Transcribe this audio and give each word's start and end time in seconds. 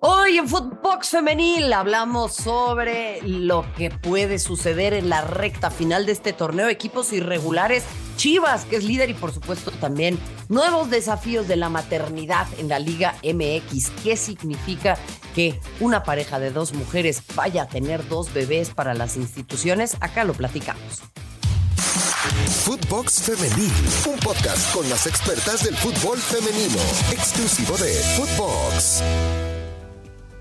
Hoy 0.00 0.38
en 0.38 0.48
Footbox 0.48 1.10
Femenil 1.10 1.72
hablamos 1.72 2.32
sobre 2.32 3.20
lo 3.22 3.66
que 3.76 3.90
puede 3.90 4.38
suceder 4.38 4.94
en 4.94 5.08
la 5.08 5.22
recta 5.22 5.72
final 5.72 6.06
de 6.06 6.12
este 6.12 6.32
torneo, 6.32 6.68
equipos 6.68 7.12
irregulares, 7.12 7.82
Chivas, 8.16 8.64
que 8.64 8.76
es 8.76 8.84
líder, 8.84 9.10
y 9.10 9.14
por 9.14 9.32
supuesto 9.32 9.72
también 9.72 10.16
nuevos 10.48 10.88
desafíos 10.88 11.48
de 11.48 11.56
la 11.56 11.68
maternidad 11.68 12.46
en 12.58 12.68
la 12.68 12.78
Liga 12.78 13.16
MX. 13.24 13.90
¿Qué 14.04 14.16
significa 14.16 14.96
que 15.34 15.58
una 15.80 16.04
pareja 16.04 16.38
de 16.38 16.52
dos 16.52 16.74
mujeres 16.74 17.20
vaya 17.34 17.62
a 17.62 17.68
tener 17.68 18.06
dos 18.08 18.32
bebés 18.32 18.70
para 18.70 18.94
las 18.94 19.16
instituciones? 19.16 19.96
Acá 20.00 20.22
lo 20.22 20.34
platicamos. 20.34 21.02
Footbox 22.64 23.22
Femenil, 23.22 23.72
un 24.06 24.18
podcast 24.20 24.72
con 24.72 24.88
las 24.88 25.08
expertas 25.08 25.64
del 25.64 25.76
fútbol 25.76 26.18
femenino, 26.18 26.78
exclusivo 27.10 27.76
de 27.78 27.94
Footbox. 28.16 29.02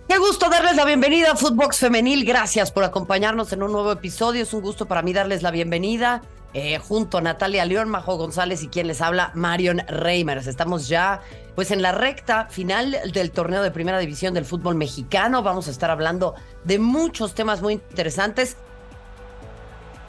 Qué 0.08 0.18
gusto 0.20 0.50
darles 0.50 0.78
la 0.78 0.86
bienvenida 0.86 1.34
a 1.34 1.36
Footbox 1.36 1.80
Femenil. 1.80 2.24
Gracias 2.24 2.72
por 2.72 2.86
acompañarnos 2.86 3.52
en 3.52 3.62
un 3.62 3.74
nuevo 3.74 3.92
episodio. 3.92 4.44
Es 4.44 4.54
un 4.54 4.62
gusto 4.62 4.86
para 4.86 5.02
mí 5.02 5.12
darles 5.12 5.44
la 5.44 5.52
bienvenida. 5.52 6.22
Eh, 6.54 6.80
junto 6.80 7.18
a 7.18 7.22
Natalia 7.22 7.66
León, 7.66 7.90
Majo 7.90 8.16
González 8.16 8.64
y 8.64 8.70
quien 8.70 8.88
les 8.88 9.02
habla, 9.02 9.32
Marion 9.36 9.80
Reimers. 9.90 10.48
Estamos 10.48 10.88
ya 10.88 11.20
pues 11.56 11.72
en 11.72 11.82
la 11.82 11.92
recta 11.92 12.46
final 12.46 12.98
del 13.12 13.32
torneo 13.32 13.62
de 13.62 13.70
primera 13.70 14.00
división 14.00 14.34
del 14.34 14.46
fútbol 14.46 14.76
mexicano. 14.76 15.44
Vamos 15.44 15.68
a 15.68 15.72
estar 15.72 15.92
hablando 15.92 16.36
de 16.64 16.80
muchos 16.80 17.36
temas 17.36 17.62
muy 17.62 17.74
interesantes. 17.74 18.56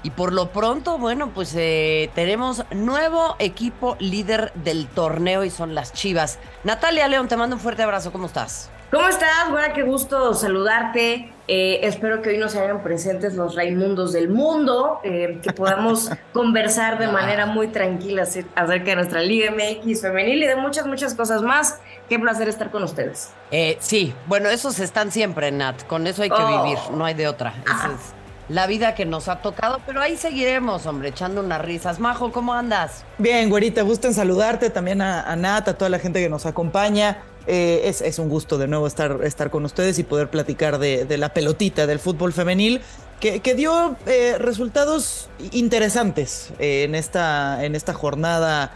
Y 0.05 0.11
por 0.11 0.33
lo 0.33 0.53
pronto, 0.53 0.97
bueno, 0.97 1.33
pues 1.35 1.53
eh, 1.57 2.09
tenemos 2.15 2.65
nuevo 2.71 3.35
equipo 3.41 3.97
líder 3.99 4.53
del 4.55 4.87
torneo 4.87 5.43
y 5.43 5.51
son 5.51 5.75
las 5.75 5.93
Chivas. 5.93 6.39
Natalia 6.63 7.09
León, 7.09 7.27
te 7.27 7.37
mando 7.37 7.57
un 7.57 7.61
fuerte 7.61 7.83
abrazo. 7.83 8.13
¿Cómo 8.13 8.27
estás? 8.27 8.71
¿Cómo 8.91 9.07
estás? 9.07 9.51
Bueno, 9.51 9.75
qué 9.75 9.83
gusto 9.83 10.33
saludarte. 10.33 11.31
Eh, 11.47 11.81
espero 11.83 12.23
que 12.23 12.31
hoy 12.31 12.39
nos 12.39 12.57
hagan 12.57 12.83
presentes 12.83 13.35
los 13.35 13.55
Raimundos 13.55 14.15
del 14.15 14.31
mundo, 14.31 15.01
eh, 15.05 15.41
que 15.43 15.53
podamos 15.53 16.11
conversar 16.33 16.99
de 16.99 17.09
manera 17.09 17.45
muy 17.45 17.69
tranquila 17.69 18.23
acerca 18.23 18.85
de 18.91 18.95
nuestra 18.97 19.21
Liga 19.21 19.51
MX 19.53 20.01
femenil 20.01 20.43
y 20.43 20.47
de 20.47 20.57
muchas, 20.57 20.87
muchas 20.87 21.15
cosas 21.15 21.43
más. 21.43 21.81
Qué 22.09 22.19
placer 22.19 22.49
estar 22.49 22.71
con 22.71 22.83
ustedes. 22.83 23.31
Eh, 23.51 23.77
sí, 23.81 24.15
bueno, 24.27 24.49
esos 24.49 24.79
están 24.79 25.13
siempre, 25.13 25.51
Nat. 25.53 25.83
Con 25.87 26.07
eso 26.07 26.23
hay 26.23 26.31
que 26.31 26.37
Oh. 26.39 26.63
vivir, 26.63 26.79
no 26.93 27.05
hay 27.05 27.13
de 27.15 27.29
otra. 27.29 27.55
Esa 27.67 27.89
es 27.89 28.15
la 28.49 28.67
vida 28.67 28.95
que 28.95 29.05
nos 29.05 29.29
ha 29.29 29.43
tocado, 29.43 29.81
pero 29.85 30.01
ahí 30.01 30.17
seguiremos, 30.17 30.87
hombre, 30.87 31.11
echando 31.11 31.43
unas 31.43 31.61
risas. 31.61 31.99
Majo, 32.01 32.33
¿cómo 32.33 32.55
andas? 32.55 33.05
Bien, 33.19 33.51
güerita, 33.51 33.83
gusto 33.83 34.07
en 34.07 34.15
saludarte, 34.15 34.71
también 34.71 35.03
a, 35.03 35.31
a 35.31 35.37
Nat, 35.37 35.69
a 35.69 35.77
toda 35.77 35.91
la 35.91 35.99
gente 35.99 36.21
que 36.23 36.31
nos 36.31 36.47
acompaña. 36.47 37.19
Eh, 37.51 37.89
es, 37.89 38.03
es 38.03 38.19
un 38.19 38.29
gusto 38.29 38.59
de 38.59 38.69
nuevo 38.69 38.87
estar, 38.87 39.21
estar 39.25 39.49
con 39.49 39.65
ustedes 39.65 39.99
y 39.99 40.03
poder 40.05 40.29
platicar 40.29 40.79
de, 40.79 41.17
la 41.17 41.33
pelotita 41.33 41.87
del 41.87 41.99
fútbol 41.99 42.35
femenil, 42.35 42.83
que, 43.21 43.41
que 43.41 43.55
dio 43.55 43.97
eh, 44.05 44.37
resultados 44.39 45.31
interesantes 45.53 46.51
eh, 46.59 46.85
en, 46.85 46.95
esta, 46.95 47.65
en 47.65 47.75
esta 47.75 47.95
jornada. 47.95 48.73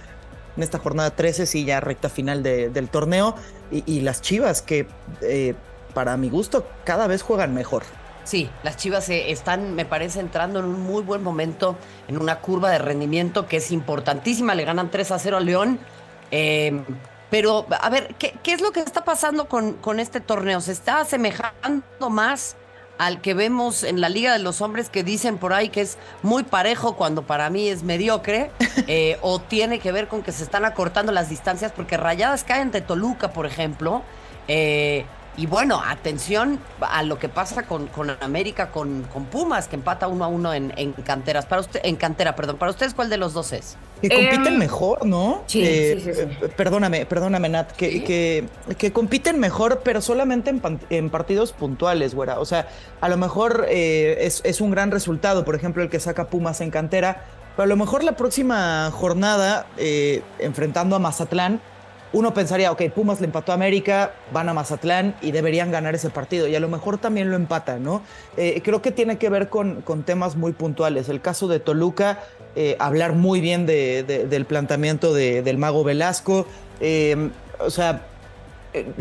En 0.57 0.63
esta 0.63 0.79
jornada 0.79 1.11
13, 1.11 1.45
sí, 1.47 1.65
ya 1.67 1.81
recta 1.81 2.09
final 2.09 2.43
de- 2.43 2.71
del 2.71 2.89
torneo. 2.89 3.35
Y, 3.71 4.01
las 4.01 4.21
chivas, 4.23 4.61
que 4.63 4.87
para 5.95 6.17
mi 6.17 6.29
gusto 6.31 6.67
cada 6.85 7.07
vez 7.07 7.23
juegan 7.23 7.55
mejor. 7.55 7.83
Sí, 8.25 8.49
las 8.63 8.77
Chivas 8.77 9.09
están, 9.09 9.75
me 9.75 9.85
parece, 9.85 10.21
entrando 10.21 10.61
en 10.61 10.67
un 10.67 10.81
muy 10.81 11.03
buen 11.03 11.23
momento, 11.23 11.77
en 12.07 12.19
una 12.19 12.39
curva 12.39 12.71
de 12.71 12.79
rendimiento 12.79 13.47
que 13.49 13.57
es 13.57 13.73
importantísima. 13.73 14.55
Le 14.55 14.65
ganan 14.65 14.91
3 14.91 15.11
a 15.11 15.19
0 15.19 15.37
a 15.39 15.41
León. 15.41 15.79
Pero, 17.33 17.65
a 17.81 17.89
ver, 17.89 18.15
¿qué, 18.19 18.35
qué 18.43 18.53
es 18.53 18.61
lo 18.61 18.73
que 18.73 18.81
está 18.81 19.05
pasando 19.05 19.49
con, 19.49 19.73
con 19.73 20.01
este 20.01 20.21
torneo? 20.21 20.61
¿Se 20.61 20.71
está 20.71 21.01
asemejando 21.01 22.11
más 22.11 22.57
al 22.99 23.23
que 23.23 23.33
vemos 23.33 23.85
en 23.85 24.03
la 24.03 24.11
Liga 24.11 24.35
de 24.35 24.39
los 24.39 24.61
Hombres 24.61 24.91
que 24.91 25.03
dicen 25.03 25.39
por 25.39 25.55
ahí 25.55 25.71
que 25.71 25.81
es 25.81 25.97
muy 26.23 26.43
parejo 26.43 26.95
cuando 26.95 27.23
para 27.23 27.49
mí 27.49 27.69
es 27.69 27.85
mediocre? 27.85 28.51
Eh, 28.87 29.17
¿O 29.23 29.39
tiene 29.39 29.79
que 29.79 29.93
ver 29.93 30.09
con 30.09 30.23
que 30.23 30.31
se 30.31 30.43
están 30.45 30.67
acortando 30.67 31.11
las 31.11 31.31
distancias? 31.31 31.73
Porque 31.73 31.97
Rayadas 31.97 32.45
caen 32.45 32.71
de 32.71 32.83
Toluca, 32.83 33.33
por 33.33 33.47
ejemplo. 33.47 34.03
Eh, 34.47 35.07
y 35.39 35.47
bueno, 35.47 35.81
atención 35.83 36.61
a 36.81 37.03
lo 37.03 37.19
que 37.19 37.31
pasa 37.31 37.63
con, 37.63 37.87
con 37.87 38.11
América, 38.21 38.71
con, 38.71 39.05
con 39.05 39.25
Pumas, 39.25 39.69
que 39.69 39.77
empata 39.77 40.07
uno 40.07 40.27
a 40.27 40.29
uno 40.29 40.53
en, 40.53 40.75
en 40.77 40.93
canteras. 40.93 41.47
Para 41.47 41.63
usted, 41.63 41.81
en 41.83 41.97
cantera, 41.97 42.37
perdón. 42.37 42.59
Para 42.59 42.73
ustedes, 42.73 42.93
¿cuál 42.93 43.09
de 43.09 43.17
los 43.17 43.33
dos 43.33 43.55
es? 43.55 43.79
Que 44.03 44.09
compiten 44.09 44.55
Em, 44.55 44.59
mejor, 44.59 45.07
¿no? 45.07 45.43
sí, 45.47 45.63
Eh, 45.65 46.01
sí, 46.03 46.13
sí, 46.13 46.21
eh, 46.21 46.49
Perdóname, 46.57 47.07
perdóname, 47.07 47.49
Nat, 47.49 47.71
que, 47.73 48.03
que, 48.03 48.45
que 48.77 48.93
compiten 48.93 49.39
mejor, 49.39 49.83
pero 49.85 50.01
solamente 50.01 50.53
en, 50.91 51.11
partidos 51.11 51.53
puntuales, 51.53 52.15
güera. 52.15 52.41
O 52.41 52.45
sea, 52.45 52.69
a 53.01 53.09
lo 53.09 53.17
mejor 53.17 53.67
eh, 53.69 54.19
es, 54.21 54.41
es 54.45 54.61
un 54.61 54.73
gran 54.73 54.91
resultado, 54.91 55.45
por 55.45 55.55
ejemplo, 55.55 55.85
el 55.85 55.89
que 55.89 56.01
saca 56.01 56.27
Pumas 56.27 56.61
en 56.61 56.71
cantera, 56.71 57.25
pero 57.57 57.65
a 57.65 57.67
lo 57.67 57.77
mejor 57.77 58.03
la 58.03 58.17
próxima 58.17 58.91
jornada, 58.93 59.67
eh, 59.77 60.23
enfrentando 60.39 60.97
a 60.97 60.99
Mazatlán, 60.99 61.61
uno 62.13 62.35
pensaría, 62.35 62.71
ok, 62.73 62.83
Pumas 62.95 63.21
le 63.21 63.27
empató 63.27 63.53
a 63.53 63.55
América, 63.55 64.13
van 64.33 64.49
a 64.49 64.53
Mazatlán 64.55 65.15
y 65.23 65.33
deberían 65.33 65.71
ganar 65.71 65.95
ese 65.95 66.11
partido. 66.11 66.47
Y 66.47 66.55
a 66.55 66.61
lo 66.61 66.69
mejor 66.69 66.99
también 66.99 67.31
lo 67.31 67.37
empatan, 67.37 67.83
¿no? 67.83 68.03
Eh, 68.37 68.61
creo 68.63 68.83
que 68.83 68.91
tiene 68.93 69.17
que 69.17 69.31
ver 69.31 69.49
con, 69.49 69.81
con 69.83 70.03
temas 70.03 70.37
muy 70.37 70.53
puntuales. 70.53 71.09
El 71.09 71.21
caso 71.23 71.49
de 71.49 71.59
Toluca, 71.59 72.21
eh, 72.55 72.77
hablar 72.79 73.15
muy 73.15 73.41
bien 73.41 73.65
de- 73.65 74.03
de- 74.03 74.27
del 74.27 74.45
planteamiento 74.45 75.15
de- 75.15 75.43
del 75.43 75.57
mago 75.57 75.85
Velasco. 75.85 76.47
Eh, 76.81 77.31
o 77.61 77.71
sea, 77.71 78.03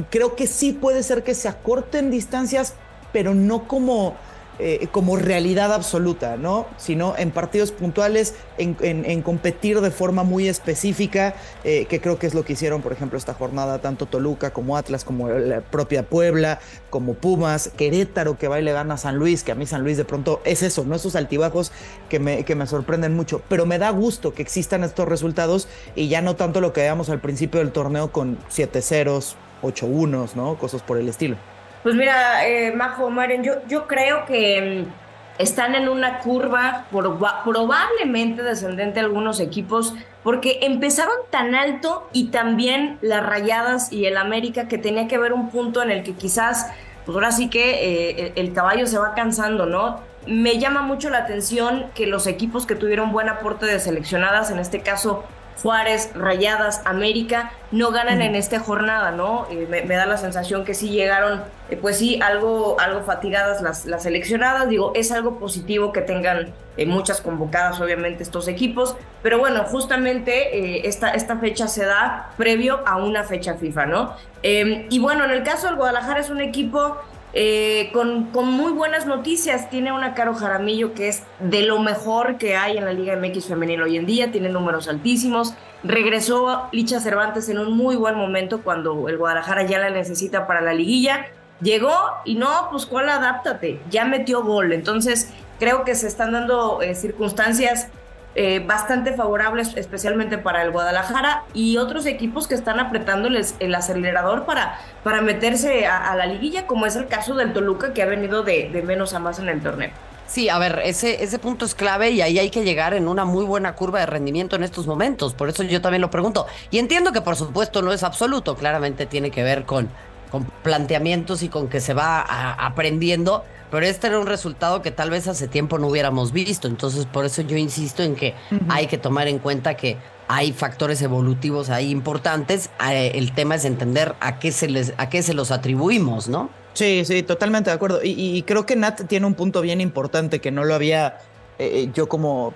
creo 0.10 0.36
que 0.36 0.48
sí 0.48 0.72
puede 0.72 1.04
ser 1.04 1.24
que 1.24 1.34
se 1.36 1.48
acorten 1.48 2.12
distancias, 2.12 2.76
pero 3.12 3.34
no 3.34 3.68
como, 3.68 4.16
eh, 4.64 4.88
como 4.92 5.18
realidad 5.18 5.74
absoluta, 5.74 6.38
¿no? 6.38 6.68
Sino 6.78 7.16
en 7.18 7.32
partidos 7.32 7.72
puntuales, 7.72 8.36
en, 8.60 9.22
competir 9.24 9.82
de 9.82 9.90
forma 9.90 10.22
muy 10.22 10.48
específica, 10.48 11.34
eh, 11.64 11.88
que 11.90 12.00
creo 12.00 12.20
que 12.20 12.28
es 12.28 12.36
lo 12.36 12.46
que 12.46 12.54
hicieron, 12.54 12.84
por 12.84 12.94
ejemplo, 12.94 13.18
esta 13.18 13.34
jornada, 13.34 13.80
tanto 13.80 14.06
Toluca 14.06 14.52
como 14.52 14.78
Atlas, 14.78 15.04
como 15.04 15.30
la 15.30 15.62
propia 15.62 16.04
Puebla, 16.04 16.60
como 16.92 17.16
Pumas, 17.16 17.72
Querétaro, 17.76 18.38
que 18.38 18.48
va 18.48 18.60
y 18.60 18.64
le 18.64 18.72
gana 18.72 18.94
a 18.94 18.98
San 18.98 19.16
Luis, 19.16 19.44
que 19.44 19.52
a 19.52 19.56
mí 19.56 19.66
San 19.66 19.82
Luis 19.82 19.98
de 19.98 20.06
pronto 20.06 20.42
es 20.46 20.62
eso, 20.62 20.86
¿no? 20.86 20.94
Esos 20.94 21.16
altibajos 21.16 21.72
que 22.08 22.20
me, 22.20 22.46
que 22.46 22.54
me 22.54 22.68
sorprenden 22.68 23.16
mucho, 23.16 23.42
pero 23.50 23.66
me 23.66 23.80
da 23.80 23.90
gusto 23.90 24.36
que 24.36 24.44
existan 24.44 24.84
estos 24.84 25.08
resultados 25.08 25.68
y 25.96 26.08
ya 26.08 26.22
no 26.22 26.36
tanto 26.36 26.62
lo 26.62 26.72
que 26.72 26.82
veíamos 26.82 27.10
al 27.10 27.20
principio 27.20 27.62
del 27.62 27.72
torneo 27.72 28.12
con 28.12 28.38
7 28.50 28.80
ceros, 28.84 29.38
8 29.64 29.88
unos, 29.88 30.36
¿no? 30.36 30.60
Cosas 30.60 30.84
por 30.84 31.00
el 31.00 31.10
estilo. 31.10 31.38
Pues 31.84 31.96
mira, 31.96 32.46
eh, 32.48 32.72
Majo, 32.74 33.10
Maren, 33.10 33.44
yo, 33.44 33.54
yo 33.68 33.88
creo 33.88 34.26
que 34.26 34.86
mm, 34.88 35.42
están 35.42 35.74
en 35.74 35.90
una 35.90 36.20
curva 36.20 36.86
proba- 36.92 37.44
probablemente 37.44 38.44
descendente 38.44 39.00
algunos 39.00 39.40
equipos 39.40 39.96
porque 40.24 40.60
empezaron 40.62 41.16
tan 41.32 41.56
alto 41.56 42.08
y 42.14 42.28
también 42.28 43.00
las 43.02 43.26
Rayadas 43.26 43.92
y 43.92 44.06
el 44.06 44.18
América 44.18 44.68
que 44.68 44.78
tenía 44.78 45.08
que 45.08 45.18
ver 45.18 45.34
un 45.34 45.50
punto 45.50 45.82
en 45.82 45.90
el 45.90 46.04
que 46.04 46.14
quizás, 46.14 46.68
pues 47.06 47.16
ahora 47.16 47.32
sí 47.32 47.50
que 47.50 47.72
eh, 48.12 48.34
el, 48.36 48.48
el 48.48 48.54
caballo 48.54 48.86
se 48.86 49.00
va 49.00 49.16
cansando, 49.16 49.66
¿no? 49.66 50.00
Me 50.28 50.60
llama 50.60 50.84
mucho 50.84 51.10
la 51.10 51.18
atención 51.18 51.88
que 51.96 52.06
los 52.06 52.28
equipos 52.28 52.68
que 52.68 52.76
tuvieron 52.76 53.12
buen 53.12 53.28
aporte 53.28 53.66
de 53.66 53.80
seleccionadas, 53.80 54.52
en 54.52 54.60
este 54.60 54.82
caso 54.82 55.24
Juárez, 55.62 56.12
Rayadas, 56.16 56.82
América, 56.86 57.52
no 57.72 57.92
ganan 57.92 58.22
en 58.22 58.36
esta 58.36 58.60
jornada, 58.60 59.12
¿no? 59.12 59.48
Eh, 59.50 59.68
me, 59.70 59.84
me 59.84 59.96
da 59.96 60.06
la 60.06 60.18
sensación 60.18 60.66
que 60.66 60.74
sí 60.74 60.90
llegaron, 60.90 61.44
eh, 61.70 61.78
pues 61.78 61.98
sí, 61.98 62.20
algo, 62.22 62.80
algo 62.80 63.02
fatigadas 63.04 63.62
las, 63.62 63.86
las 63.86 64.04
seleccionadas. 64.04 64.68
Digo, 64.70 64.92
es 64.96 65.12
algo 65.12 65.40
positivo 65.40 65.92
que 65.94 66.02
tengan 66.02 66.54
eh, 66.78 66.86
muchas 66.86 67.22
convocadas, 67.22 67.80
obviamente, 67.80 68.24
estos 68.24 68.48
equipos. 68.48 68.96
Pero 69.24 69.40
bueno, 69.40 69.64
justamente 69.66 70.88
esta, 70.88 71.12
esta 71.12 71.38
fecha 71.38 71.68
se 71.68 71.86
da 71.86 72.32
previo 72.38 72.82
a 72.86 72.98
una 72.98 73.24
fecha 73.24 73.54
FIFA, 73.56 73.86
¿no? 73.86 74.16
Eh, 74.44 74.88
y 74.90 75.00
bueno, 75.00 75.24
en 75.26 75.32
el 75.32 75.44
caso 75.44 75.68
del 75.68 75.76
Guadalajara 75.76 76.20
es 76.20 76.30
un 76.30 76.42
equipo 76.42 76.98
eh, 77.34 77.90
con, 77.94 78.26
con 78.32 78.52
muy 78.52 78.72
buenas 78.72 79.06
noticias. 79.06 79.70
Tiene 79.70 79.92
una 79.92 80.14
Caro 80.14 80.34
Jaramillo 80.34 80.94
que 80.94 81.08
es 81.10 81.24
de 81.40 81.62
lo 81.64 81.80
mejor 81.80 82.38
que 82.38 82.56
hay 82.56 82.78
en 82.78 82.86
la 82.86 82.94
Liga 82.94 83.16
MX 83.16 83.46
femenil 83.46 83.82
hoy 83.82 83.98
en 83.98 84.06
día, 84.06 84.32
tiene 84.32 84.50
números 84.50 84.88
altísimos. 84.88 85.54
Regresó 85.84 86.68
Licha 86.72 87.00
Cervantes 87.00 87.50
en 87.50 87.58
un 87.58 87.76
muy 87.76 87.96
buen 87.96 88.16
momento 88.16 88.62
cuando 88.62 89.10
el 89.10 89.18
Guadalajara 89.18 89.64
ya 89.64 89.80
la 89.80 89.90
necesita 89.90 90.46
para 90.46 90.62
la 90.62 90.74
liguilla. 90.74 91.28
Llegó 91.62 91.94
y 92.26 92.36
no, 92.36 92.68
pues 92.72 92.86
cuál 92.86 93.10
adáptate, 93.10 93.80
ya 93.90 94.06
metió 94.06 94.44
gol. 94.44 94.74
Entonces 94.74 95.32
creo 95.60 95.84
que 95.86 95.96
se 95.96 96.08
están 96.08 96.32
dando 96.32 96.82
eh, 96.82 96.96
circunstancias 96.96 97.88
eh, 98.36 98.64
bastante 98.66 99.14
favorables, 99.14 99.76
especialmente 99.76 100.38
para 100.38 100.62
el 100.64 100.72
Guadalajara 100.72 101.44
y 101.54 101.78
otros 101.78 102.06
equipos 102.06 102.48
que 102.48 102.56
están 102.56 102.80
apretándoles 102.80 103.56
el 103.60 103.76
acelerador 103.76 104.46
para, 104.46 104.80
para 105.04 105.22
meterse 105.22 105.86
a, 105.86 106.16
la 106.16 106.26
liguilla, 106.26 106.68
como 106.68 106.86
es 106.86 106.96
el 106.96 107.08
caso 107.08 107.36
del 107.36 107.54
Toluca, 107.54 107.94
que 107.94 108.02
ha 108.02 108.06
venido 108.06 108.44
de, 108.44 108.70
de 108.70 108.82
menos 108.82 109.14
a 109.14 109.20
más 109.20 109.40
en 109.40 109.50
el 109.50 109.62
torneo. 109.62 109.90
Sí, 110.28 110.48
a 110.48 110.58
ver, 110.60 110.82
ese, 110.86 111.24
ese 111.24 111.40
punto 111.40 111.66
es 111.66 111.76
clave 111.76 112.12
y 112.12 112.22
ahí 112.22 112.40
hay 112.40 112.50
que 112.50 112.64
llegar 112.64 112.94
en 112.94 113.10
una 113.10 113.26
muy 113.26 113.44
buena 113.44 113.76
curva 113.76 114.00
de 114.00 114.06
rendimiento 114.06 114.56
en 114.56 114.64
estos 114.64 114.88
momentos. 114.88 115.34
Por 115.34 115.50
eso 115.50 115.64
yo 115.64 115.82
también 115.82 116.02
lo 116.02 116.10
pregunto. 116.10 116.48
Y 116.70 116.80
entiendo 116.80 117.12
que 117.12 117.20
por 117.20 117.36
supuesto 117.36 117.82
no 117.82 117.92
es 117.92 118.02
absoluto, 118.04 118.56
claramente 118.56 119.06
tiene 119.06 119.30
que 119.30 119.44
ver 119.44 119.66
con 119.66 119.90
con 120.32 120.46
planteamientos 120.64 121.44
y 121.44 121.50
con 121.50 121.68
que 121.68 121.82
se 121.82 121.94
va 121.94 122.22
aprendiendo, 122.22 123.44
pero 123.72 123.86
este 123.86 124.08
era 124.08 124.20
un 124.20 124.28
resultado 124.28 124.82
que 124.82 124.92
tal 124.92 125.10
vez 125.10 125.28
hace 125.28 125.48
tiempo 125.48 125.80
no 125.80 125.88
hubiéramos 125.88 126.34
visto. 126.34 126.68
Entonces, 126.68 127.06
por 127.06 127.26
eso 127.26 127.42
yo 127.42 127.58
insisto 127.58 128.04
en 128.04 128.16
que 128.16 128.36
hay 128.68 128.88
que 128.88 128.98
tomar 128.98 129.30
en 129.30 129.40
cuenta 129.40 129.76
que 129.76 129.98
hay 130.28 130.52
factores 130.52 131.02
evolutivos 131.02 131.70
ahí 131.70 131.90
importantes. 131.90 132.70
Eh, 132.92 133.14
el 133.16 133.34
tema 133.34 133.56
es 133.56 133.66
entender 133.66 134.16
a 134.20 134.40
qué 134.40 134.52
se 134.52 134.68
les, 134.68 134.94
a 134.98 135.10
qué 135.10 135.24
se 135.24 135.34
los 135.34 135.52
atribuimos, 135.52 136.28
¿no? 136.28 136.50
Sí, 136.74 137.04
sí, 137.06 137.24
totalmente 137.24 137.70
de 137.70 137.76
acuerdo. 137.76 138.02
Y, 138.04 138.44
creo 138.44 138.66
que 138.66 138.76
Nat 138.76 139.08
tiene 139.08 139.26
un 139.26 139.34
punto 139.34 139.62
bien 139.62 139.82
importante 139.82 140.40
que 140.40 140.52
no 140.52 140.64
lo 140.64 140.76
había 140.76 141.18
eh, 141.60 141.90
yo 141.94 142.08
como 142.08 142.54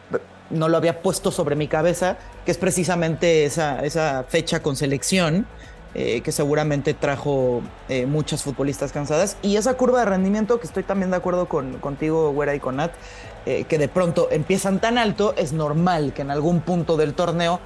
no 0.49 0.69
lo 0.69 0.77
había 0.77 1.01
puesto 1.01 1.31
sobre 1.31 1.55
mi 1.55 1.67
cabeza, 1.67 2.17
que 2.45 2.51
es 2.51 2.57
precisamente 2.57 3.45
esa, 3.45 3.83
esa 3.83 4.25
fecha 4.27 4.61
con 4.61 4.75
selección 4.75 5.47
eh, 5.97 6.19
que 6.19 6.33
seguramente 6.33 6.93
trajo 6.93 7.61
eh, 7.87 8.05
muchas 8.05 8.43
futbolistas 8.43 8.91
cansadas. 8.91 9.37
Y 9.41 9.55
esa 9.55 9.75
curva 9.75 9.99
de 9.99 10.05
rendimiento, 10.05 10.59
que 10.59 10.67
estoy 10.67 10.83
también 10.83 11.09
de 11.09 11.15
acuerdo 11.15 11.47
con, 11.47 11.79
contigo, 11.79 12.33
Güera 12.33 12.53
y 12.53 12.59
con 12.59 12.75
Nat, 12.75 12.91
eh, 13.45 13.63
que 13.63 13.77
de 13.77 13.87
pronto 13.87 14.27
empiezan 14.29 14.81
tan 14.81 14.97
alto, 14.97 15.33
es 15.37 15.53
normal 15.53 16.11
que 16.13 16.23
en 16.23 16.31
algún 16.31 16.59
punto 16.59 16.97
del 16.97 17.13
torneo 17.13 17.61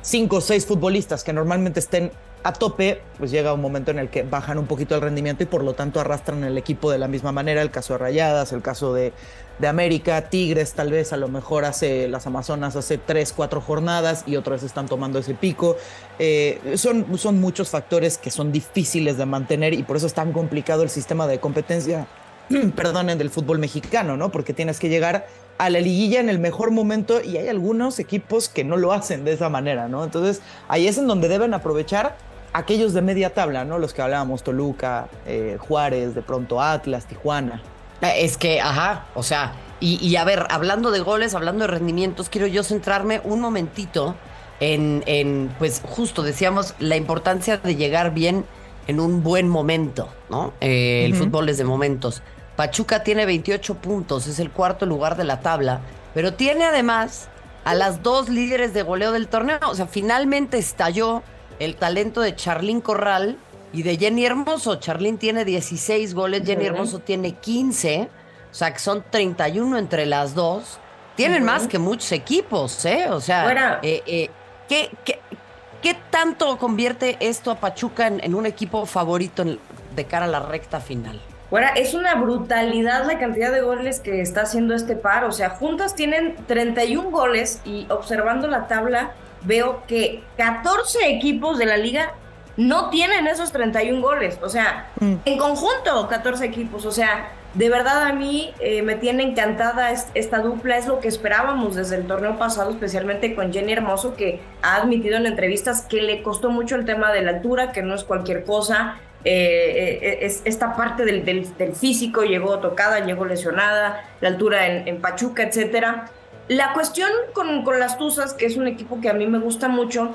cinco 0.00 0.38
o 0.38 0.40
seis 0.40 0.66
futbolistas 0.66 1.22
que 1.22 1.32
normalmente 1.32 1.78
estén 1.78 2.10
a 2.44 2.52
tope, 2.52 3.02
pues 3.18 3.30
llega 3.30 3.52
un 3.52 3.60
momento 3.60 3.90
en 3.90 3.98
el 3.98 4.08
que 4.08 4.22
bajan 4.22 4.58
un 4.58 4.66
poquito 4.66 4.94
el 4.94 5.00
rendimiento 5.00 5.42
y 5.44 5.46
por 5.46 5.62
lo 5.62 5.74
tanto 5.74 6.00
arrastran 6.00 6.42
el 6.44 6.58
equipo 6.58 6.90
de 6.90 6.98
la 6.98 7.08
misma 7.08 7.32
manera. 7.32 7.62
El 7.62 7.70
caso 7.70 7.94
de 7.94 7.98
Rayadas, 7.98 8.52
el 8.52 8.62
caso 8.62 8.92
de, 8.92 9.12
de 9.58 9.68
América, 9.68 10.28
Tigres 10.28 10.72
tal 10.72 10.90
vez 10.90 11.12
a 11.12 11.16
lo 11.16 11.28
mejor 11.28 11.64
hace 11.64 12.08
las 12.08 12.26
Amazonas 12.26 12.74
hace 12.74 12.98
tres, 12.98 13.32
cuatro 13.32 13.60
jornadas 13.60 14.24
y 14.26 14.36
otras 14.36 14.62
están 14.64 14.86
tomando 14.86 15.20
ese 15.20 15.34
pico. 15.34 15.76
Eh, 16.18 16.74
son, 16.76 17.16
son 17.16 17.40
muchos 17.40 17.70
factores 17.70 18.18
que 18.18 18.30
son 18.30 18.50
difíciles 18.50 19.16
de 19.16 19.26
mantener 19.26 19.74
y 19.74 19.84
por 19.84 19.96
eso 19.96 20.06
es 20.06 20.14
tan 20.14 20.32
complicado 20.32 20.82
el 20.82 20.90
sistema 20.90 21.26
de 21.28 21.38
competencia, 21.38 22.08
perdonen, 22.76 23.18
del 23.18 23.30
fútbol 23.30 23.58
mexicano, 23.58 24.16
¿no? 24.16 24.32
Porque 24.32 24.52
tienes 24.52 24.80
que 24.80 24.88
llegar 24.88 25.26
a 25.58 25.70
la 25.70 25.78
liguilla 25.78 26.18
en 26.18 26.28
el 26.28 26.40
mejor 26.40 26.72
momento 26.72 27.22
y 27.22 27.36
hay 27.36 27.46
algunos 27.46 28.00
equipos 28.00 28.48
que 28.48 28.64
no 28.64 28.76
lo 28.76 28.92
hacen 28.92 29.24
de 29.24 29.32
esa 29.32 29.48
manera, 29.48 29.86
¿no? 29.86 30.02
Entonces 30.02 30.42
ahí 30.66 30.88
es 30.88 30.98
en 30.98 31.06
donde 31.06 31.28
deben 31.28 31.54
aprovechar 31.54 32.16
aquellos 32.52 32.92
de 32.92 33.02
media 33.02 33.32
tabla, 33.32 33.64
¿no? 33.64 33.78
Los 33.78 33.94
que 33.94 34.02
hablábamos, 34.02 34.42
Toluca, 34.42 35.08
eh, 35.26 35.56
Juárez, 35.60 36.14
de 36.14 36.22
pronto 36.22 36.60
Atlas, 36.60 37.06
Tijuana. 37.06 37.62
Es 38.00 38.36
que, 38.36 38.60
ajá, 38.60 39.06
o 39.14 39.22
sea, 39.22 39.52
y, 39.84 40.14
a 40.14 40.24
ver, 40.24 40.46
hablando 40.50 40.92
de 40.92 41.00
goles, 41.00 41.34
hablando 41.34 41.64
de 41.64 41.68
rendimientos, 41.68 42.28
quiero 42.28 42.46
yo 42.46 42.62
centrarme 42.62 43.20
un 43.24 43.40
momentito 43.40 44.14
en, 44.60 45.02
en, 45.06 45.52
pues 45.58 45.82
justo 45.84 46.22
decíamos, 46.22 46.74
la 46.78 46.96
importancia 46.96 47.56
de 47.56 47.74
llegar 47.74 48.14
bien 48.14 48.44
en 48.86 49.00
un 49.00 49.24
buen 49.24 49.48
momento, 49.48 50.08
¿no? 50.30 50.52
Eh, 50.60 51.04
el 51.04 51.16
fútbol 51.16 51.48
es 51.48 51.58
de 51.58 51.64
momentos. 51.64 52.22
Pachuca 52.54 53.02
tiene 53.02 53.26
28 53.26 53.74
puntos, 53.76 54.28
es 54.28 54.38
el 54.38 54.50
cuarto 54.50 54.86
lugar 54.86 55.16
de 55.16 55.24
la 55.24 55.40
tabla, 55.40 55.80
pero 56.14 56.34
tiene 56.34 56.64
además 56.64 57.28
a 57.64 57.74
las 57.74 58.04
dos 58.04 58.28
líderes 58.28 58.74
de 58.74 58.82
goleo 58.82 59.10
del 59.10 59.26
torneo. 59.26 59.58
O 59.68 59.74
sea, 59.74 59.86
finalmente 59.86 60.58
estalló 60.58 61.22
el 61.58 61.76
talento 61.76 62.20
de 62.20 62.34
Charlín 62.34 62.80
Corral 62.80 63.36
y 63.72 63.82
de 63.82 63.96
Jenny 63.96 64.24
Hermoso. 64.24 64.76
Charlín 64.76 65.18
tiene 65.18 65.44
16 65.44 66.14
goles, 66.14 66.42
Jenny 66.44 66.66
Hermoso 66.66 66.98
tiene 66.98 67.32
15. 67.32 68.08
O 68.50 68.54
sea, 68.54 68.72
que 68.72 68.78
son 68.78 69.02
31 69.10 69.78
entre 69.78 70.06
las 70.06 70.34
dos. 70.34 70.78
Tienen 71.16 71.44
más 71.44 71.66
que 71.66 71.78
muchos 71.78 72.12
equipos, 72.12 72.84
¿eh? 72.84 73.06
O 73.10 73.20
sea, 73.20 73.80
eh, 73.82 74.02
eh, 74.06 74.30
¿qué, 74.68 74.90
qué, 75.04 75.96
tanto 76.10 76.56
convierte 76.58 77.16
esto 77.20 77.50
a 77.50 77.56
Pachuca 77.56 78.06
en, 78.06 78.34
un 78.34 78.46
equipo 78.46 78.86
favorito 78.86 79.44
de 79.44 80.04
cara 80.06 80.24
a 80.24 80.28
la 80.28 80.40
recta 80.40 80.80
final? 80.80 81.20
Bueno, 81.50 81.66
es 81.76 81.92
una 81.92 82.14
brutalidad 82.14 83.04
la 83.06 83.18
cantidad 83.18 83.52
de 83.52 83.60
goles 83.60 84.00
que 84.00 84.22
está 84.22 84.42
haciendo 84.42 84.74
este 84.74 84.96
par. 84.96 85.24
O 85.24 85.32
sea, 85.32 85.50
juntas 85.50 85.94
tienen 85.94 86.34
31 86.46 87.10
goles 87.10 87.60
y 87.66 87.86
observando 87.90 88.48
la 88.48 88.68
tabla 88.68 89.12
veo 89.44 89.84
que 89.86 90.22
14 90.36 91.10
equipos 91.10 91.58
de 91.58 91.66
la 91.66 91.76
liga 91.76 92.14
no 92.56 92.90
tienen 92.90 93.26
esos 93.26 93.52
31 93.52 94.00
goles. 94.00 94.38
O 94.42 94.48
sea, 94.48 94.90
mm. 95.00 95.14
en 95.24 95.38
conjunto 95.38 96.08
14 96.08 96.44
equipos. 96.44 96.84
O 96.84 96.92
sea, 96.92 97.30
de 97.54 97.68
verdad 97.68 98.04
a 98.04 98.12
mí 98.12 98.52
eh, 98.60 98.82
me 98.82 98.96
tiene 98.96 99.22
encantada 99.22 99.90
esta 100.14 100.38
dupla. 100.40 100.76
Es 100.78 100.86
lo 100.86 101.00
que 101.00 101.08
esperábamos 101.08 101.74
desde 101.74 101.96
el 101.96 102.06
torneo 102.06 102.38
pasado, 102.38 102.70
especialmente 102.70 103.34
con 103.34 103.52
Jenny 103.52 103.72
Hermoso, 103.72 104.14
que 104.14 104.40
ha 104.62 104.76
admitido 104.76 105.16
en 105.16 105.26
entrevistas 105.26 105.82
que 105.82 106.02
le 106.02 106.22
costó 106.22 106.50
mucho 106.50 106.76
el 106.76 106.84
tema 106.84 107.12
de 107.12 107.22
la 107.22 107.30
altura, 107.30 107.72
que 107.72 107.82
no 107.82 107.94
es 107.94 108.04
cualquier 108.04 108.44
cosa. 108.44 108.98
Eh, 109.24 110.00
eh, 110.02 110.18
es, 110.22 110.42
esta 110.44 110.74
parte 110.74 111.04
del, 111.04 111.24
del, 111.24 111.74
físico 111.76 112.24
llegó 112.24 112.58
tocada, 112.58 112.98
llegó 113.00 113.24
lesionada, 113.24 114.04
la 114.20 114.28
altura 114.28 114.66
en, 114.66 114.88
en 114.88 115.00
Pachuca, 115.00 115.44
etcétera. 115.44 116.10
La 116.52 116.74
cuestión 116.74 117.08
con, 117.32 117.64
con 117.64 117.80
las 117.80 117.96
Tuzas, 117.96 118.34
que 118.34 118.44
es 118.44 118.58
un 118.58 118.66
equipo 118.66 119.00
que 119.00 119.08
a 119.08 119.14
mí 119.14 119.26
me 119.26 119.38
gusta 119.38 119.68
mucho, 119.68 120.10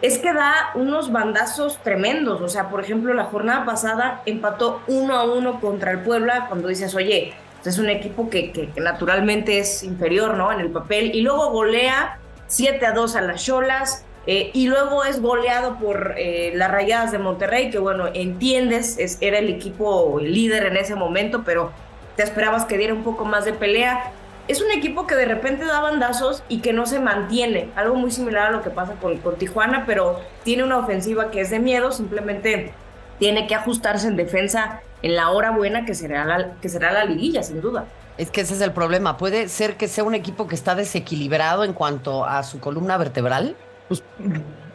es 0.00 0.16
que 0.16 0.32
da 0.32 0.70
unos 0.76 1.10
bandazos 1.10 1.78
tremendos. 1.78 2.40
O 2.40 2.48
sea, 2.48 2.68
por 2.68 2.84
ejemplo, 2.84 3.12
la 3.14 3.24
jornada 3.24 3.64
pasada 3.64 4.22
empató 4.24 4.80
uno 4.86 5.16
a 5.16 5.24
uno 5.24 5.60
contra 5.60 5.90
el 5.90 5.98
Puebla 5.98 6.46
cuando 6.46 6.68
dices, 6.68 6.94
oye, 6.94 7.34
pues 7.56 7.74
es 7.74 7.80
un 7.80 7.90
equipo 7.90 8.30
que, 8.30 8.70
naturalmente 8.76 9.58
es 9.58 9.82
inferior, 9.82 10.36
¿no? 10.36 10.52
En 10.52 10.60
el 10.60 10.70
papel. 10.70 11.16
Y 11.16 11.22
luego 11.22 11.50
golea 11.50 12.20
7 12.46 12.86
a 12.86 12.92
2 12.92 13.16
a 13.16 13.20
las 13.22 13.44
Cholas. 13.44 14.04
Eh, 14.28 14.52
y 14.54 14.68
luego 14.68 15.02
es 15.02 15.20
goleado 15.20 15.80
por 15.80 16.14
eh, 16.16 16.52
las 16.54 16.70
Rayadas 16.70 17.10
de 17.10 17.18
Monterrey, 17.18 17.70
que 17.70 17.80
bueno, 17.80 18.06
entiendes, 18.14 18.98
es, 19.00 19.18
era 19.20 19.40
el 19.40 19.48
equipo 19.48 20.20
líder 20.20 20.66
en 20.66 20.76
ese 20.76 20.94
momento, 20.94 21.42
pero 21.44 21.72
te 22.14 22.22
esperabas 22.22 22.66
que 22.66 22.78
diera 22.78 22.94
un 22.94 23.02
poco 23.02 23.24
más 23.24 23.44
de 23.44 23.52
pelea 23.52 24.12
es 24.48 24.60
un 24.60 24.70
equipo 24.70 25.06
que 25.06 25.14
de 25.14 25.24
repente 25.24 25.64
da 25.64 25.80
bandazos 25.80 26.42
y 26.48 26.60
que 26.60 26.72
no 26.72 26.86
se 26.86 26.98
mantiene, 26.98 27.70
algo 27.76 27.94
muy 27.94 28.10
similar 28.10 28.48
a 28.48 28.50
lo 28.50 28.62
que 28.62 28.70
pasa 28.70 28.94
con, 28.94 29.20
Tijuana, 29.38 29.84
pero 29.86 30.20
tiene 30.42 30.64
una 30.64 30.78
ofensiva 30.78 31.30
que 31.30 31.40
es 31.40 31.50
de 31.50 31.58
miedo, 31.58 31.92
simplemente 31.92 32.72
tiene 33.18 33.46
que 33.46 33.54
ajustarse 33.54 34.08
en 34.08 34.16
defensa 34.16 34.80
en 35.02 35.16
la 35.16 35.30
hora 35.30 35.50
buena 35.50 35.84
que 35.84 35.94
será 35.94 36.24
la, 36.24 36.54
que 36.60 36.68
será 36.68 36.92
la 36.92 37.04
liguilla, 37.04 37.42
sin 37.42 37.60
duda. 37.60 37.86
Es 38.18 38.30
que 38.30 38.42
ese 38.42 38.54
es 38.54 38.60
el 38.60 38.72
problema. 38.72 39.16
¿Puede 39.16 39.48
ser 39.48 39.76
que 39.76 39.88
sea 39.88 40.04
un 40.04 40.14
equipo 40.14 40.46
que 40.46 40.54
está 40.54 40.74
desequilibrado 40.74 41.64
en 41.64 41.72
cuanto 41.72 42.24
a 42.24 42.42
su 42.42 42.60
columna 42.60 42.98
vertebral? 42.98 43.56
Pues 43.88 44.02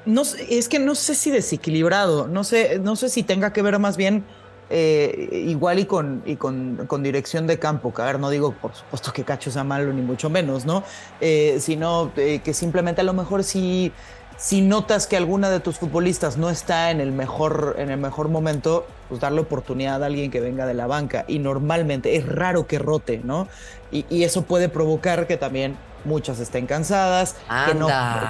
no 0.06 0.24
es 0.50 0.70
que 0.70 0.80
no 0.80 0.96
sé 0.96 1.14
si 1.14 1.30
desequilibrado, 1.30 2.28
no 2.28 2.44
sé, 2.44 2.80
no 2.80 2.96
sé 2.96 3.10
si 3.10 3.24
tenga 3.24 3.54
que 3.54 3.62
ver 3.62 3.78
más 3.78 3.98
bien 3.98 4.24
eh, 4.70 5.30
igual 5.48 5.80
y 5.80 5.86
con, 5.86 6.22
y 6.26 6.36
con, 6.36 6.86
con, 6.88 7.02
dirección 7.04 7.48
de 7.48 7.58
campo, 7.58 7.94
que 7.94 8.02
a 8.02 8.06
ver, 8.06 8.20
no 8.20 8.30
digo 8.30 8.52
por 8.52 8.76
supuesto 8.76 9.14
que 9.14 9.24
Cacho 9.24 9.50
sea 9.50 9.64
malo, 9.64 9.94
ni 9.94 10.02
mucho 10.02 10.30
menos, 10.30 10.66
¿no? 10.66 10.84
Eh, 11.22 11.58
sino 11.62 12.12
eh, 12.18 12.42
que 12.44 12.54
simplemente 12.54 13.02
a 13.02 13.04
lo 13.06 13.14
mejor 13.14 13.44
si, 13.46 13.94
si 14.38 14.62
notas 14.62 15.08
que 15.08 15.16
alguna 15.16 15.50
de 15.50 15.62
tus 15.62 15.78
futbolistas 15.78 16.38
no 16.38 16.50
está 16.50 16.92
en 16.92 17.00
el 17.00 17.14
mejor, 17.14 17.76
en 17.78 17.90
el 17.90 17.98
mejor 17.98 18.28
momento, 18.28 18.86
pues 19.08 19.22
darle 19.22 19.40
oportunidad 19.40 20.04
a 20.04 20.08
alguien 20.08 20.32
que 20.32 20.42
venga 20.42 20.66
de 20.66 20.74
la 20.74 20.86
banca. 20.86 21.24
Y 21.28 21.40
normalmente 21.40 22.18
es 22.18 22.28
raro 22.28 22.68
que 22.68 22.78
rote, 22.78 23.22
¿no? 23.24 23.48
Y, 23.92 24.06
y 24.10 24.24
eso 24.24 24.44
puede 24.44 24.68
provocar 24.68 25.28
que 25.28 25.38
también 25.38 25.78
muchas 26.08 26.40
estén 26.40 26.66
cansadas, 26.66 27.36
que 27.68 27.76
no, 27.76 27.88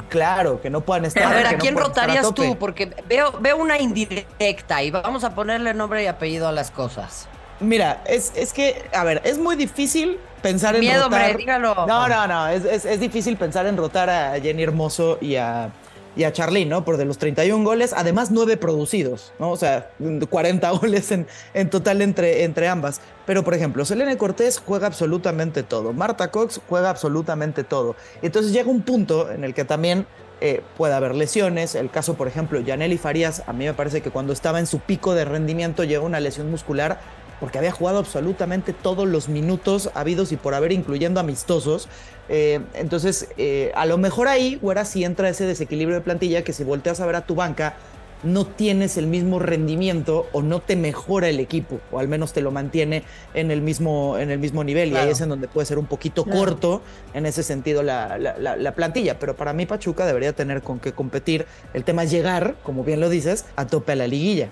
claro, 0.09 0.61
que 0.61 0.69
no 0.69 0.81
puedan 0.81 1.05
estar. 1.05 1.23
A 1.23 1.29
ver, 1.29 1.47
¿a 1.47 1.57
quién 1.57 1.77
rotarías 1.77 2.33
tú? 2.33 2.57
Porque 2.59 2.91
veo, 3.07 3.31
veo 3.39 3.57
una 3.57 3.79
indirecta 3.79 4.83
y 4.83 4.91
vamos 4.91 5.23
a 5.23 5.33
ponerle 5.33 5.73
nombre 5.73 6.03
y 6.03 6.07
apellido 6.07 6.47
a 6.47 6.51
las 6.51 6.71
cosas. 6.71 7.27
Mira, 7.59 8.03
es, 8.05 8.33
es 8.35 8.53
que, 8.53 8.87
a 8.93 9.03
ver, 9.03 9.21
es 9.23 9.37
muy 9.39 9.55
difícil 9.55 10.19
pensar 10.41 10.75
en 10.75 10.81
Miedo, 10.81 11.05
rotar. 11.05 11.37
dígalo. 11.37 11.87
No, 11.87 12.07
no, 12.07 12.27
no, 12.27 12.47
es, 12.47 12.65
es, 12.65 12.85
es 12.85 12.99
difícil 12.99 13.35
pensar 13.37 13.65
en 13.65 13.77
rotar 13.77 14.09
a 14.09 14.39
Jenny 14.39 14.63
Hermoso 14.63 15.17
y 15.21 15.37
a 15.37 15.69
y 16.17 16.23
a 16.23 16.33
Charly, 16.33 16.65
¿no? 16.65 16.83
Por 16.83 16.97
de 16.97 17.05
los 17.05 17.19
31 17.19 17.63
goles, 17.63 17.93
además 17.95 18.31
9 18.31 18.57
producidos, 18.57 19.31
¿no? 19.39 19.51
O 19.51 19.57
sea, 19.57 19.91
40 20.29 20.69
goles 20.81 21.11
en, 21.11 21.27
en 21.53 21.69
total 21.69 22.01
entre, 22.01 22.43
entre 22.43 22.67
ambas. 22.67 22.99
Pero, 23.25 23.43
por 23.43 23.53
ejemplo, 23.53 23.85
Selene 23.85 24.17
Cortés 24.17 24.61
juega 24.65 24.87
absolutamente 24.87 25.61
todo. 25.61 25.93
Marta 25.93 26.31
Cox 26.31 26.59
juega 26.67 26.89
absolutamente 26.89 27.63
todo. 27.63 27.95
Entonces 28.21 28.51
llega 28.51 28.69
un 28.69 28.81
punto 28.81 29.31
en 29.31 29.43
el 29.43 29.53
que 29.53 29.63
también 29.63 30.07
eh, 30.41 30.61
puede 30.75 30.93
haber 30.95 31.13
lesiones. 31.13 31.75
El 31.75 31.91
caso, 31.91 32.15
por 32.15 32.27
ejemplo, 32.27 32.59
Yaneli 32.59 32.97
Farías, 32.97 33.43
a 33.47 33.53
mí 33.53 33.65
me 33.65 33.73
parece 33.73 34.01
que 34.01 34.09
cuando 34.09 34.33
estaba 34.33 34.59
en 34.59 34.65
su 34.65 34.79
pico 34.79 35.13
de 35.13 35.25
rendimiento 35.25 35.83
llegó 35.83 36.05
una 36.05 36.19
lesión 36.19 36.49
muscular 36.49 36.99
porque 37.39 37.57
había 37.57 37.71
jugado 37.71 37.99
absolutamente 37.99 38.73
todos 38.73 39.07
los 39.07 39.29
minutos 39.29 39.91
habidos 39.93 40.31
y 40.31 40.37
por 40.37 40.53
haber, 40.53 40.71
incluyendo 40.71 41.19
amistosos. 41.19 41.87
Eh, 42.29 42.59
entonces, 42.73 43.27
eh, 43.37 43.71
a 43.75 43.85
lo 43.85 43.97
mejor 43.97 44.27
ahí, 44.27 44.55
Güera, 44.61 44.85
sí 44.85 45.03
entra 45.03 45.29
ese 45.29 45.45
desequilibrio 45.45 45.97
de 45.97 46.01
plantilla 46.01 46.43
que 46.43 46.53
si 46.53 46.63
volteas 46.63 46.99
a 46.99 47.05
ver 47.05 47.15
a 47.15 47.25
tu 47.25 47.35
banca, 47.35 47.75
no 48.23 48.45
tienes 48.45 48.97
el 48.97 49.07
mismo 49.07 49.39
rendimiento 49.39 50.27
o 50.31 50.41
no 50.41 50.59
te 50.59 50.75
mejora 50.75 51.29
el 51.29 51.39
equipo, 51.39 51.79
o 51.91 51.99
al 51.99 52.07
menos 52.07 52.33
te 52.33 52.41
lo 52.41 52.51
mantiene 52.51 53.03
en 53.33 53.51
el 53.51 53.61
mismo, 53.61 54.17
en 54.17 54.31
el 54.31 54.39
mismo 54.39 54.63
nivel. 54.63 54.91
Y 54.91 54.95
ahí 54.95 55.09
es 55.09 55.21
en 55.21 55.29
donde 55.29 55.47
puede 55.47 55.65
ser 55.65 55.77
un 55.77 55.85
poquito 55.85 56.25
corto 56.25 56.81
en 57.13 57.25
ese 57.25 57.43
sentido 57.43 57.83
la, 57.83 58.17
la, 58.17 58.71
plantilla. 58.73 59.19
Pero 59.19 59.35
para 59.35 59.53
mí, 59.53 59.65
Pachuca 59.65 60.05
debería 60.05 60.33
tener 60.33 60.61
con 60.61 60.79
qué 60.79 60.93
competir. 60.93 61.45
El 61.73 61.83
tema 61.83 62.03
es 62.03 62.11
llegar, 62.11 62.55
como 62.63 62.83
bien 62.83 62.99
lo 62.99 63.09
dices, 63.09 63.45
a 63.55 63.67
tope 63.67 63.91
a 63.91 63.95
la 63.95 64.07
liguilla. 64.07 64.49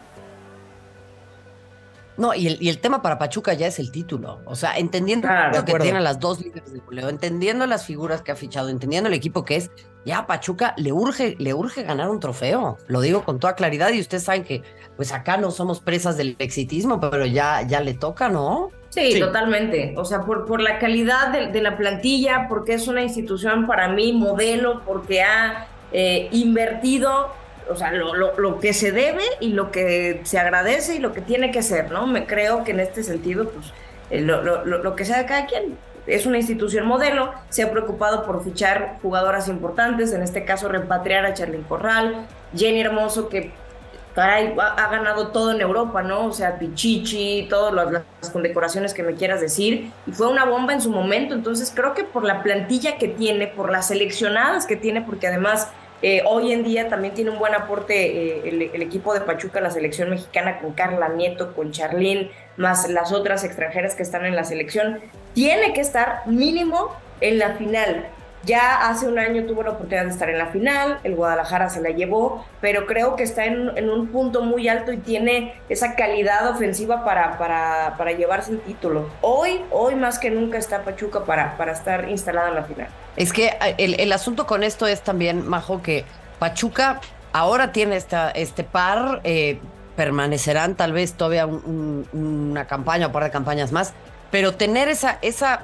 No, 2.17 2.33
y 2.33 2.47
el, 2.47 2.57
y 2.61 2.69
el 2.69 2.79
tema 2.79 3.01
para 3.01 3.17
Pachuca 3.17 3.53
ya 3.53 3.67
es 3.67 3.77
el 3.79 3.91
título. 3.91 4.41
O 4.45 4.55
sea, 4.55 4.77
entendiendo 4.77 5.27
Claro, 5.27 5.57
lo 5.57 5.65
que 5.65 5.73
tienen 5.75 6.03
las 6.03 6.19
dos 6.19 6.39
líderes 6.41 6.71
de 6.71 6.79
goleo, 6.79 7.09
entendiendo 7.09 7.65
las 7.67 7.85
figuras 7.85 8.21
que 8.21 8.31
ha 8.31 8.35
fichado, 8.35 8.69
entendiendo 8.69 9.07
el 9.09 9.13
equipo 9.13 9.43
que 9.43 9.57
es, 9.57 9.71
ya 10.05 10.19
a 10.19 10.27
Pachuca 10.27 10.73
le 10.77 10.91
urge, 10.91 11.35
le 11.39 11.53
urge 11.53 11.83
ganar 11.83 12.09
un 12.09 12.19
trofeo. 12.19 12.77
Lo 12.87 13.01
digo 13.01 13.23
con 13.23 13.39
toda 13.39 13.55
claridad 13.55 13.89
y 13.91 13.99
ustedes 13.99 14.23
saben 14.23 14.43
que 14.43 14.61
pues 14.95 15.11
acá 15.11 15.35
no 15.37 15.51
somos 15.51 15.81
presas 15.81 16.15
del 16.15 16.35
exitismo, 16.39 16.99
pero 16.99 17.25
ya, 17.25 17.63
ya 17.63 17.81
le 17.81 17.95
toca, 17.95 18.29
¿no? 18.29 18.69
Sí, 18.89 19.11
Sí. 19.13 19.19
totalmente. 19.19 19.93
O 19.97 20.05
sea, 20.05 20.21
por, 20.21 20.45
por 20.45 20.61
la 20.61 20.79
calidad 20.79 21.29
de, 21.29 21.47
de 21.47 21.61
la 21.61 21.75
plantilla, 21.75 22.45
porque 22.47 22.75
es 22.75 22.87
una 22.87 23.01
institución 23.01 23.67
para 23.67 23.89
mí 23.89 24.13
modelo, 24.13 24.83
porque 24.85 25.21
ha 25.21 25.67
eh, 25.91 26.29
invertido, 26.31 27.29
o 27.69 27.75
sea, 27.75 27.91
lo, 27.91 28.13
lo- 28.15 28.37
lo 28.39 28.59
que 28.59 28.73
se 28.73 28.91
debe 28.91 29.23
y 29.39 29.49
lo 29.53 29.71
que 29.71 30.21
se 30.23 30.37
agradece 30.39 30.95
y 30.95 30.99
lo 30.99 31.13
que 31.13 31.21
tiene 31.21 31.51
que 31.51 31.63
ser, 31.63 31.91
¿no? 31.91 32.07
Me 32.07 32.25
creo 32.25 32.63
que 32.63 32.71
en 32.71 32.79
este 32.79 33.03
sentido, 33.03 33.49
pues, 33.49 33.67
eh, 34.09 34.21
lo, 34.21 34.41
lo- 34.65 34.95
que 34.95 35.05
sea 35.05 35.17
de 35.17 35.25
cada 35.25 35.45
quien. 35.45 35.77
Es 36.07 36.27
una 36.27 36.37
institución 36.37 36.85
modelo, 36.85 37.33
se 37.49 37.63
ha 37.63 37.71
preocupado 37.71 38.25
por 38.27 38.43
fichar 38.43 38.99
jugadoras 39.01 39.47
importantes, 39.47 40.13
en 40.13 40.21
este 40.21 40.45
caso 40.45 40.69
repatriar 40.69 41.25
a 41.25 41.33
Charlyn 41.33 41.63
Corral, 41.63 42.27
Jenny 42.55 42.81
Hermoso, 42.81 43.27
que 43.27 43.51
caray, 44.13 44.53
ha, 44.59 44.67
ha 44.85 44.89
ganado 44.91 45.29
todo 45.29 45.51
en 45.51 45.61
Europa, 45.61 46.03
¿no? 46.03 46.27
O 46.27 46.31
sea, 46.31 46.59
Pichichi, 46.59 47.47
todas 47.49 47.73
las, 47.73 47.91
las 48.21 48.29
condecoraciones 48.31 48.93
que 48.93 49.01
me 49.01 49.15
quieras 49.15 49.41
decir, 49.41 49.91
y 50.05 50.11
fue 50.11 50.27
una 50.27 50.45
bomba 50.45 50.73
en 50.73 50.81
su 50.81 50.91
momento, 50.91 51.33
entonces 51.33 51.71
creo 51.75 51.95
que 51.95 52.03
por 52.03 52.23
la 52.23 52.43
plantilla 52.43 52.97
que 52.99 53.07
tiene, 53.07 53.47
por 53.47 53.71
las 53.71 53.87
seleccionadas 53.87 54.67
que 54.67 54.75
tiene, 54.75 55.01
porque 55.01 55.27
además 55.27 55.69
eh, 56.01 56.21
hoy 56.25 56.51
en 56.51 56.63
día 56.63 56.89
también 56.89 57.13
tiene 57.13 57.31
un 57.31 57.39
buen 57.39 57.55
aporte 57.55 57.95
eh, 57.95 58.41
el, 58.45 58.61
el 58.61 58.81
equipo 58.81 59.13
de 59.13 59.21
Pachuca, 59.21 59.61
la 59.61 59.71
selección 59.71 60.09
mexicana, 60.09 60.59
con 60.59 60.73
Carla 60.73 61.09
Nieto, 61.09 61.53
con 61.55 61.71
Charlín, 61.71 62.29
más 62.57 62.89
las 62.89 63.11
otras 63.11 63.43
extranjeras 63.43 63.95
que 63.95 64.03
están 64.03 64.25
en 64.25 64.35
la 64.35 64.43
selección, 64.43 64.99
tiene 65.33 65.73
que 65.73 65.81
estar 65.81 66.21
mínimo 66.25 66.95
en 67.21 67.39
la 67.39 67.55
final. 67.55 68.07
Ya 68.45 68.87
hace 68.87 69.07
un 69.07 69.17
año 69.17 69.45
tuvo 69.45 69.63
la 69.63 69.71
oportunidad 69.71 70.03
de 70.05 70.11
estar 70.11 70.29
en 70.29 70.37
la 70.37 70.47
final, 70.47 70.99
el 71.03 71.15
Guadalajara 71.15 71.69
se 71.69 71.81
la 71.81 71.89
llevó, 71.89 72.45
pero 72.61 72.85
creo 72.85 73.15
que 73.15 73.23
está 73.23 73.45
en, 73.45 73.89
un 73.89 74.07
punto 74.07 74.41
muy 74.41 74.67
alto 74.67 74.91
y 74.91 74.97
tiene 74.97 75.55
esa 75.69 75.95
calidad 75.95 76.49
ofensiva 76.49 77.03
para, 77.03 77.37
para, 77.37 77.95
para 77.97 78.11
llevarse 78.11 78.51
el 78.51 78.59
título. 78.61 79.09
Hoy, 79.21 79.61
hoy 79.71 79.95
más 79.95 80.19
que 80.19 80.29
nunca 80.29 80.57
está 80.57 80.83
Pachuca 80.83 81.23
para, 81.25 81.57
para 81.57 81.71
estar 81.71 82.07
instalada 82.09 82.49
en 82.49 82.55
la 82.55 82.63
final. 82.63 82.87
Es 83.15 83.33
que 83.33 83.47
eh, 83.47 83.75
el, 83.77 83.99
el 83.99 84.11
asunto 84.11 84.45
con 84.45 84.63
esto 84.63 84.85
es 84.85 85.01
también, 85.01 85.47
Majo, 85.47 85.81
que 85.81 86.05
Pachuca 86.37 86.99
ahora 87.33 87.71
tiene 87.71 87.95
esta, 87.95 88.29
este 88.31 88.63
par, 88.63 89.21
eh, 89.23 89.59
permanecerán 89.95 90.75
tal 90.75 90.91
vez 90.93 91.13
todavía 91.13 91.45
un- 91.45 92.05
un- 92.13 92.49
una 92.51 92.65
campaña 92.67 93.07
o 93.07 93.11
par 93.11 93.23
de 93.23 93.31
campañas 93.31 93.71
más, 93.71 93.93
pero 94.29 94.53
tener 94.53 94.89
esa, 94.89 95.17
esa, 95.21 95.61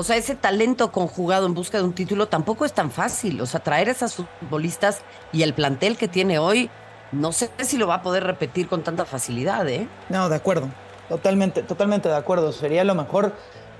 o 0.00 0.02
sea, 0.02 0.16
ese 0.16 0.34
talento 0.34 0.90
conjugado 0.92 1.44
en 1.46 1.52
busca 1.52 1.76
de 1.78 1.84
un 1.84 1.92
título 1.92 2.26
tampoco 2.26 2.64
es 2.64 2.72
tan 2.72 2.90
fácil. 2.90 3.38
O 3.42 3.46
sea, 3.46 3.60
traer 3.60 3.88
a 3.88 3.92
esas 3.92 4.14
futbolistas 4.14 5.02
y 5.30 5.42
el 5.42 5.52
plantel 5.52 5.98
que 5.98 6.08
tiene 6.08 6.38
hoy, 6.38 6.70
no 7.12 7.32
sé 7.32 7.50
si 7.58 7.76
lo 7.76 7.86
va 7.86 7.96
a 7.96 8.02
poder 8.02 8.24
repetir 8.24 8.66
con 8.66 8.82
tanta 8.82 9.04
facilidad, 9.04 9.68
¿eh? 9.68 9.86
No, 10.08 10.28
de 10.30 10.36
acuerdo. 10.36 10.68
Totalmente, 11.10 11.62
totalmente 11.62 12.08
de 12.08 12.16
acuerdo. 12.16 12.50
Sería 12.52 12.82
lo 12.84 12.94
mejor 12.94 13.32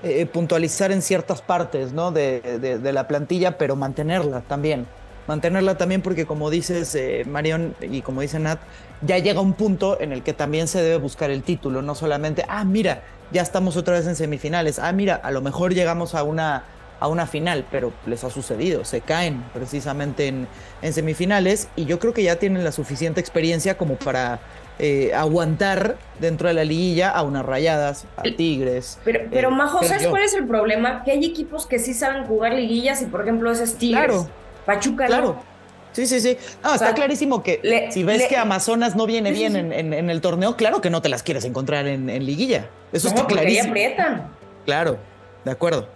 eh, 0.03 0.25
puntualizar 0.27 0.91
en 0.91 1.01
ciertas 1.01 1.41
partes, 1.41 1.91
¿no? 1.91 2.11
De, 2.11 2.41
de- 2.61 2.77
de 2.77 2.93
la 2.93 3.07
plantilla, 3.07 3.57
pero 3.57 3.75
mantenerla 3.75 4.41
también. 4.41 4.85
Mantenerla 5.27 5.75
también 5.77 6.01
porque 6.01 6.25
como 6.25 6.49
dices, 6.49 6.93
eh, 6.95 7.23
Marion, 7.27 7.75
y 7.81 8.01
como 8.01 8.21
dice 8.21 8.37
Nat, 8.37 8.59
ya 9.01 9.17
llega 9.17 9.41
un 9.41 9.53
punto 9.53 9.99
en 9.99 10.11
el 10.11 10.23
que 10.23 10.33
también 10.33 10.67
se 10.67 10.81
debe 10.81 10.97
buscar 10.97 11.31
el 11.31 11.43
título, 11.43 11.81
no 11.81 11.95
solamente, 11.95 12.45
ah, 12.47 12.63
mira, 12.63 13.03
ya 13.31 13.41
estamos 13.41 13.77
otra 13.77 13.95
vez 13.95 14.07
en 14.07 14.15
semifinales, 14.15 14.79
ah, 14.79 14.91
mira, 14.91 15.15
a 15.15 15.31
lo 15.31 15.41
mejor 15.41 15.73
llegamos 15.73 16.15
a 16.15 16.23
una, 16.23 16.63
a 16.99 17.07
una 17.07 17.25
final, 17.25 17.65
pero 17.71 17.93
les 18.05 18.23
ha 18.23 18.29
sucedido, 18.29 18.85
se 18.85 19.01
caen 19.01 19.43
precisamente 19.53 20.27
en, 20.27 20.47
en 20.81 20.93
semifinales 20.93 21.67
y 21.75 21.85
yo 21.85 21.99
creo 21.99 22.13
que 22.13 22.23
ya 22.23 22.37
tienen 22.37 22.63
la 22.63 22.71
suficiente 22.71 23.19
experiencia 23.19 23.77
como 23.77 23.95
para 23.95 24.39
eh, 24.79 25.13
aguantar 25.13 25.97
dentro 26.19 26.47
de 26.47 26.55
la 26.55 26.63
liguilla 26.63 27.09
a 27.09 27.21
unas 27.23 27.45
rayadas, 27.45 28.05
a 28.17 28.23
Tigres. 28.23 28.99
Pero, 29.03 29.19
pero 29.29 29.49
eh, 29.49 29.51
Majo, 29.51 29.79
creo 29.79 29.89
¿sabes 29.89 30.07
cuál 30.07 30.23
es 30.23 30.33
el 30.33 30.47
problema? 30.47 31.03
Que 31.03 31.11
hay 31.11 31.23
equipos 31.23 31.67
que 31.67 31.77
sí 31.77 31.93
saben 31.93 32.25
jugar 32.25 32.53
liguillas 32.53 33.01
y, 33.01 33.05
por 33.05 33.21
ejemplo, 33.21 33.51
ese 33.51 33.65
es 33.65 33.75
Tigres. 33.75 34.07
Claro. 34.07 34.27
Pachuca 34.65 35.07
no. 35.07 35.50
Sí, 35.93 36.05
sí, 36.07 36.21
sí. 36.21 36.37
No, 36.63 36.71
O 36.71 36.73
está 36.73 36.87
sea, 36.87 36.95
clarísimo 36.95 37.43
que 37.43 37.59
le- 37.63 37.91
si 37.91 38.03
ves 38.03 38.19
le- 38.19 38.27
que 38.27 38.37
Amazonas 38.37 38.95
no 38.95 39.05
viene 39.05 39.31
bien. 39.31 39.55
En, 39.55 39.73
en- 39.73 39.93
en 39.93 40.09
el 40.09 40.21
torneo, 40.21 40.55
claro 40.55 40.79
que 40.81 40.89
no 40.89 41.01
te 41.01 41.09
las 41.09 41.21
quieres 41.23 41.43
encontrar 41.45 41.87
en, 41.87 42.09
en 42.09 42.25
liguilla. 42.25 42.69
Eso 42.93 43.09
No, 43.09 43.15
está 43.15 43.21
ahí 43.27 43.27
clarísimo. 43.27 43.69
aprietan. 43.69 44.31
Claro, 44.65 44.97
de 45.43 45.51
acuerdo. 45.51 45.87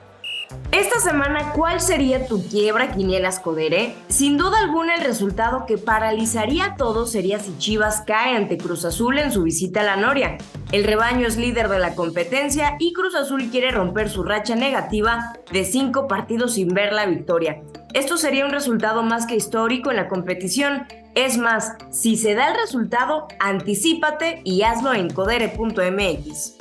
Esta 0.72 1.00
semana, 1.00 1.54
¿cuál 1.54 1.80
sería 1.80 2.28
tu 2.28 2.46
quiebra, 2.48 2.92
Quinielas 2.92 3.40
Codere? 3.40 3.96
Sin 4.10 4.38
duda 4.38 4.60
alguna, 4.60 4.96
el 4.96 5.06
resultado 5.06 5.66
que 5.66 5.78
paralizaría 5.78 6.66
a 6.66 6.76
todos 6.76 7.12
sería 7.12 7.40
si 7.40 7.58
Chivas 7.58 8.02
cae 8.06 8.36
ante 8.36 8.58
Cruz 8.58 8.84
Azul 8.84 9.18
en 9.18 9.32
su 9.32 9.44
visita 9.44 9.82
a 9.82 9.84
la 9.84 9.96
Noria. 9.96 10.38
El 10.72 10.84
rebaño 10.84 11.28
es 11.28 11.38
líder 11.38 11.70
de 11.70 11.80
la 11.80 11.96
competencia 11.96 12.76
y 12.80 12.94
Cruz 12.94 13.16
Azul 13.16 13.50
quiere 13.52 13.72
romper 13.72 14.10
su 14.10 14.24
racha 14.24 14.56
negativa 14.56 15.34
de 15.52 15.64
cinco 15.64 16.08
partidos 16.08 16.56
sin 16.56 16.68
ver 16.70 16.92
la 16.92 17.06
victoria. 17.06 17.62
Esto 17.94 18.18
sería 18.18 18.46
un 18.46 18.52
resultado 18.52 19.04
más 19.04 19.26
que 19.26 19.38
histórico 19.38 19.92
en 19.92 19.96
la 19.98 20.10
competición. 20.10 20.86
Es 21.16 21.38
más, 21.38 21.78
si 21.92 22.18
se 22.18 22.36
da 22.36 22.50
el 22.50 22.60
resultado, 22.60 23.30
anticípate 23.40 24.42
y 24.44 24.64
hazlo 24.64 24.94
en 24.94 25.10
codere.mx. 25.10 26.55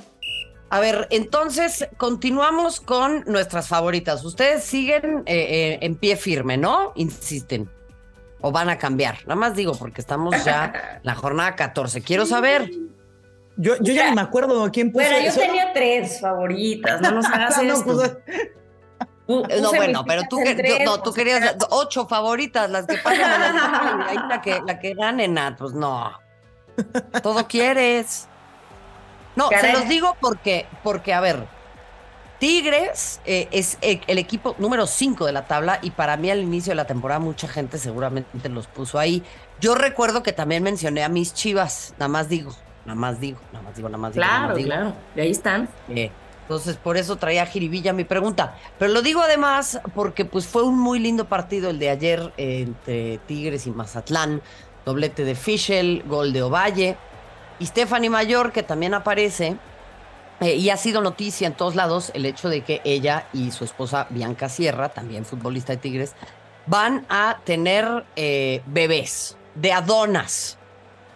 A 0.70 0.80
ver, 0.80 1.06
entonces 1.10 1.86
continuamos 1.98 2.80
con 2.80 3.22
nuestras 3.26 3.68
favoritas. 3.68 4.24
Ustedes 4.24 4.64
siguen 4.64 5.22
eh, 5.26 5.34
eh, 5.36 5.78
en 5.82 5.94
pie 5.96 6.16
firme, 6.16 6.56
¿no? 6.56 6.92
Insisten. 6.96 7.70
O 8.40 8.50
van 8.50 8.68
a 8.68 8.76
cambiar. 8.78 9.18
Nada 9.26 9.36
más 9.36 9.54
digo, 9.54 9.72
porque 9.78 10.00
estamos 10.00 10.42
ya 10.44 11.00
la 11.02 11.14
jornada 11.14 11.54
14. 11.54 12.02
Quiero 12.02 12.26
saber. 12.26 12.70
Yo, 13.56 13.76
yo 13.80 13.94
ya 13.94 14.10
ni 14.10 14.16
me 14.16 14.22
acuerdo 14.22 14.68
quién 14.72 14.90
puso 14.90 15.04
Bueno, 15.06 15.20
yo 15.22 15.28
eso. 15.28 15.40
tenía 15.40 15.72
tres 15.72 16.20
favoritas, 16.20 17.00
no 17.00 17.12
nos 17.12 17.24
hagas 17.32 17.62
No, 17.62 17.72
esto. 17.74 17.84
pues, 17.84 18.16
Pu- 19.28 19.46
Eh, 19.48 19.60
No, 19.62 19.72
bueno, 19.72 20.04
pero 20.04 20.22
tú, 20.28 20.38
en 20.40 20.44
que- 20.44 20.54
tres, 20.56 20.78
yo- 20.80 20.84
no, 20.84 20.94
por 20.96 21.02
tú 21.04 21.12
si 21.12 21.16
querías 21.20 21.56
ocho 21.70 22.06
favoritas, 22.08 22.68
las 22.68 22.84
que 22.86 22.96
pasan 22.96 23.22
a 23.22 23.38
la 23.38 24.06
y 24.12 24.18
ahí 24.18 24.28
la 24.28 24.42
que, 24.42 24.60
la 24.66 24.78
que 24.80 24.94
gane, 24.94 25.28
Nat. 25.28 25.56
Pues 25.56 25.72
no. 25.72 26.12
Todo 27.22 27.46
quieres. 27.46 28.28
No, 29.36 29.48
Caray. 29.48 29.72
se 29.72 29.78
los 29.78 29.88
digo 29.88 30.16
porque, 30.20 30.66
porque 30.82 31.12
a 31.12 31.20
ver, 31.20 31.46
Tigres 32.38 33.20
eh, 33.24 33.48
es 33.52 33.78
eh, 33.80 34.00
el 34.06 34.18
equipo 34.18 34.54
número 34.58 34.86
5 34.86 35.24
de 35.24 35.32
la 35.32 35.46
tabla 35.46 35.78
y 35.82 35.90
para 35.90 36.16
mí 36.16 36.30
al 36.30 36.40
inicio 36.40 36.72
de 36.72 36.74
la 36.76 36.86
temporada 36.86 37.20
mucha 37.20 37.48
gente 37.48 37.78
seguramente 37.78 38.48
los 38.48 38.66
puso 38.66 38.98
ahí. 38.98 39.22
Yo 39.60 39.74
recuerdo 39.74 40.22
que 40.22 40.32
también 40.32 40.62
mencioné 40.62 41.04
a 41.04 41.08
mis 41.08 41.32
chivas, 41.32 41.94
nada 41.98 42.08
más 42.08 42.28
digo, 42.28 42.52
nada 42.84 42.96
más 42.98 43.20
digo, 43.20 43.38
nada 43.52 43.64
más 43.64 43.76
digo, 43.76 43.88
nada 43.88 43.98
más 43.98 44.12
digo. 44.14 44.20
nada 44.24 44.32
Claro, 44.36 44.48
más 44.48 44.56
digo. 44.56 44.68
claro. 44.68 44.94
Y 45.16 45.20
ahí 45.20 45.30
están. 45.30 45.68
Eh, 45.88 46.10
entonces, 46.42 46.76
por 46.76 46.98
eso 46.98 47.16
traía 47.16 47.46
jiribilla 47.46 47.94
mi 47.94 48.04
pregunta. 48.04 48.58
Pero 48.78 48.92
lo 48.92 49.00
digo 49.00 49.22
además 49.22 49.80
porque 49.94 50.26
pues 50.26 50.46
fue 50.46 50.62
un 50.64 50.78
muy 50.78 50.98
lindo 50.98 51.24
partido 51.26 51.70
el 51.70 51.78
de 51.78 51.88
ayer 51.88 52.32
eh, 52.36 52.60
entre 52.62 53.18
Tigres 53.26 53.66
y 53.66 53.70
Mazatlán. 53.70 54.42
Doblete 54.84 55.24
de 55.24 55.34
Fischel, 55.34 56.02
gol 56.06 56.34
de 56.34 56.42
Ovalle. 56.42 56.98
Y 57.58 57.66
Stephanie 57.66 58.10
Mayor, 58.10 58.52
que 58.52 58.62
también 58.62 58.94
aparece. 58.94 59.56
eh, 60.40 60.56
y 60.56 60.68
ha 60.70 60.76
sido 60.76 61.00
noticia 61.00 61.46
en 61.46 61.54
todos 61.54 61.76
lados 61.76 62.10
el 62.14 62.26
hecho 62.26 62.48
de 62.48 62.62
que 62.62 62.80
ella 62.84 63.26
y 63.32 63.52
su 63.52 63.64
esposa 63.64 64.08
Bianca 64.10 64.48
Sierra, 64.48 64.88
también 64.88 65.24
futbolista 65.24 65.72
de 65.72 65.76
Tigres, 65.78 66.14
van 66.66 67.06
a 67.08 67.38
tener 67.44 68.04
eh, 68.16 68.60
bebés 68.66 69.36
de 69.54 69.72
Adonas. 69.72 70.58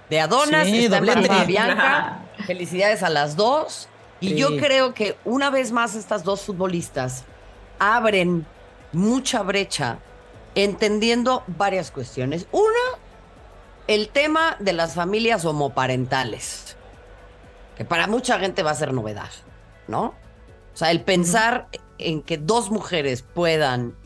De 0.09 0.21
Adonas, 0.21 0.67
Sí, 0.67 0.85
está 0.85 1.01
Bianca. 1.45 2.21
Felicidades 2.47 3.03
a 3.03 3.11
las 3.11 3.35
dos. 3.37 3.89
Y 4.21 4.31
Sí. 4.31 4.37
yo 4.37 4.57
creo 4.57 4.95
que 4.95 5.17
una 5.25 5.51
vez 5.51 5.73
más 5.73 5.95
estas 5.97 6.23
dos 6.25 6.43
futbolistas 6.43 7.25
abren 7.81 8.47
mucha 8.93 9.43
brecha 9.43 9.99
entendiendo 10.55 11.43
varias 11.47 11.91
cuestiones. 11.91 12.47
Una, 12.53 12.99
el 13.89 14.11
tema 14.11 14.57
de 14.61 14.75
las 14.75 14.95
familias 14.95 15.45
homoparentales, 15.45 16.77
que 17.77 17.85
para 17.85 18.07
mucha 18.07 18.39
gente 18.39 18.63
va 18.63 18.71
a 18.71 18.75
ser 18.75 18.93
novedad, 18.93 19.31
¿no? 19.89 20.15
O 20.75 20.77
sea, 20.77 20.91
el 20.91 21.01
pensar 21.01 21.69
en 21.97 22.23
que 22.23 22.37
dos 22.37 22.71
mujeres 22.71 23.23
puedan 23.23 23.97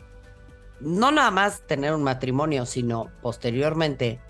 no 0.81 1.13
nada 1.13 1.31
más 1.31 1.63
tener 1.67 1.95
un 1.95 2.03
matrimonio, 2.03 2.65
sino 2.65 3.11
posteriormente 3.21 4.21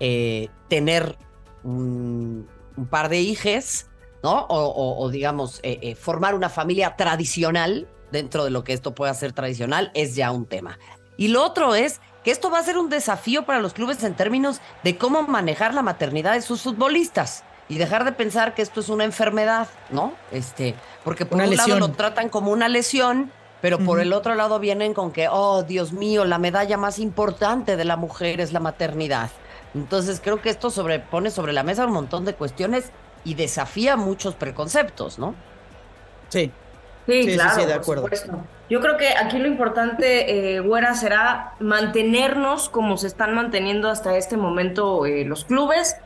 eh, 0.00 0.48
tener 0.68 1.16
un, 1.62 2.48
par 2.90 3.08
de 3.08 3.20
hijes, 3.20 3.88
¿no? 4.22 4.46
O, 4.48 5.08
digamos, 5.10 5.60
eh, 5.62 5.78
eh, 5.82 5.94
formar 5.94 6.34
una 6.34 6.50
familia 6.50 6.96
tradicional 6.96 7.88
dentro 8.12 8.44
de 8.44 8.50
lo 8.50 8.64
que 8.64 8.72
esto 8.72 8.94
pueda 8.94 9.14
ser 9.14 9.32
tradicional 9.32 9.90
es 9.94 10.14
ya 10.14 10.30
un 10.30 10.46
tema. 10.46 10.78
Y 11.16 11.28
lo 11.28 11.42
otro 11.42 11.74
es 11.74 12.00
que 12.26 12.32
esto 12.32 12.50
va 12.50 12.58
a 12.58 12.62
ser 12.64 12.76
un 12.76 12.88
desafío 12.90 13.46
para 13.46 13.60
los 13.60 13.72
clubes 13.72 14.02
en 14.02 14.14
términos 14.14 14.60
de 14.82 14.98
cómo 14.98 15.22
manejar 15.22 15.74
la 15.74 15.82
maternidad 15.82 16.32
de 16.32 16.42
sus 16.42 16.60
futbolistas. 16.62 17.44
y 17.68 17.78
dejar 17.78 18.04
de 18.04 18.12
pensar 18.12 18.54
que 18.54 18.62
esto 18.62 18.80
es 18.80 18.88
una 18.88 19.04
enfermedad, 19.04 19.68
¿no? 19.90 20.12
Este, 20.32 20.74
porque 21.04 21.24
por 21.26 21.36
Una 21.36 21.48
un 21.48 21.56
lado 21.56 21.78
lo 21.78 21.92
tratan 21.92 22.28
como 22.28 22.50
una 22.52 22.68
lesión, 22.68 23.32
pero 23.60 23.78
por 23.80 24.00
el 24.00 24.12
otro 24.12 24.34
lado 24.34 24.58
vienen 24.60 24.94
con 24.94 25.10
que, 25.12 25.28
oh, 25.28 25.62
Dios 25.64 25.92
mío, 25.92 26.24
la 26.24 26.38
medalla 26.38 26.76
más 26.76 26.98
importante 27.00 27.76
de 27.76 27.84
la 27.84 27.96
mujer 27.96 28.40
es 28.40 28.52
la 28.52 28.60
maternidad. 28.60 29.30
Entonces 29.74 30.20
creo 30.22 30.40
que 30.40 30.50
esto 30.50 30.70
sobre, 30.70 31.00
pone 31.00 31.30
sobre 31.32 31.52
la 31.52 31.62
mesa 31.64 31.86
un 31.86 31.92
montón 31.92 32.24
de 32.24 32.34
cuestiones 32.34 32.92
y 33.24 33.34
desafía 33.34 33.96
muchos 33.96 34.34
preconceptos, 34.36 35.18
¿no? 35.18 35.34
Sí. 36.28 36.56
Sí, 37.06 37.28
Sí, 37.28 37.32
claro, 37.34 37.50
sí, 37.50 37.64
de 37.64 37.74
por 37.80 37.98
acuerdo. 37.98 38.02
supuesto. 38.02 38.48
Yo 38.68 38.80
creo 38.80 38.96
que 38.96 39.08
aquí 39.10 39.38
lo 39.38 39.46
importante, 39.46 40.54
eh, 40.56 40.60
Güera, 40.60 40.94
será 40.94 41.52
mantenernos 41.60 42.68
como 42.68 42.96
se 42.96 43.06
están 43.06 43.34
manteniendo 43.34 43.88
hasta 43.88 44.16
este 44.16 44.36
momento 44.36 45.06
eh, 45.06 45.24
los 45.24 45.44
clubes, 45.44 45.96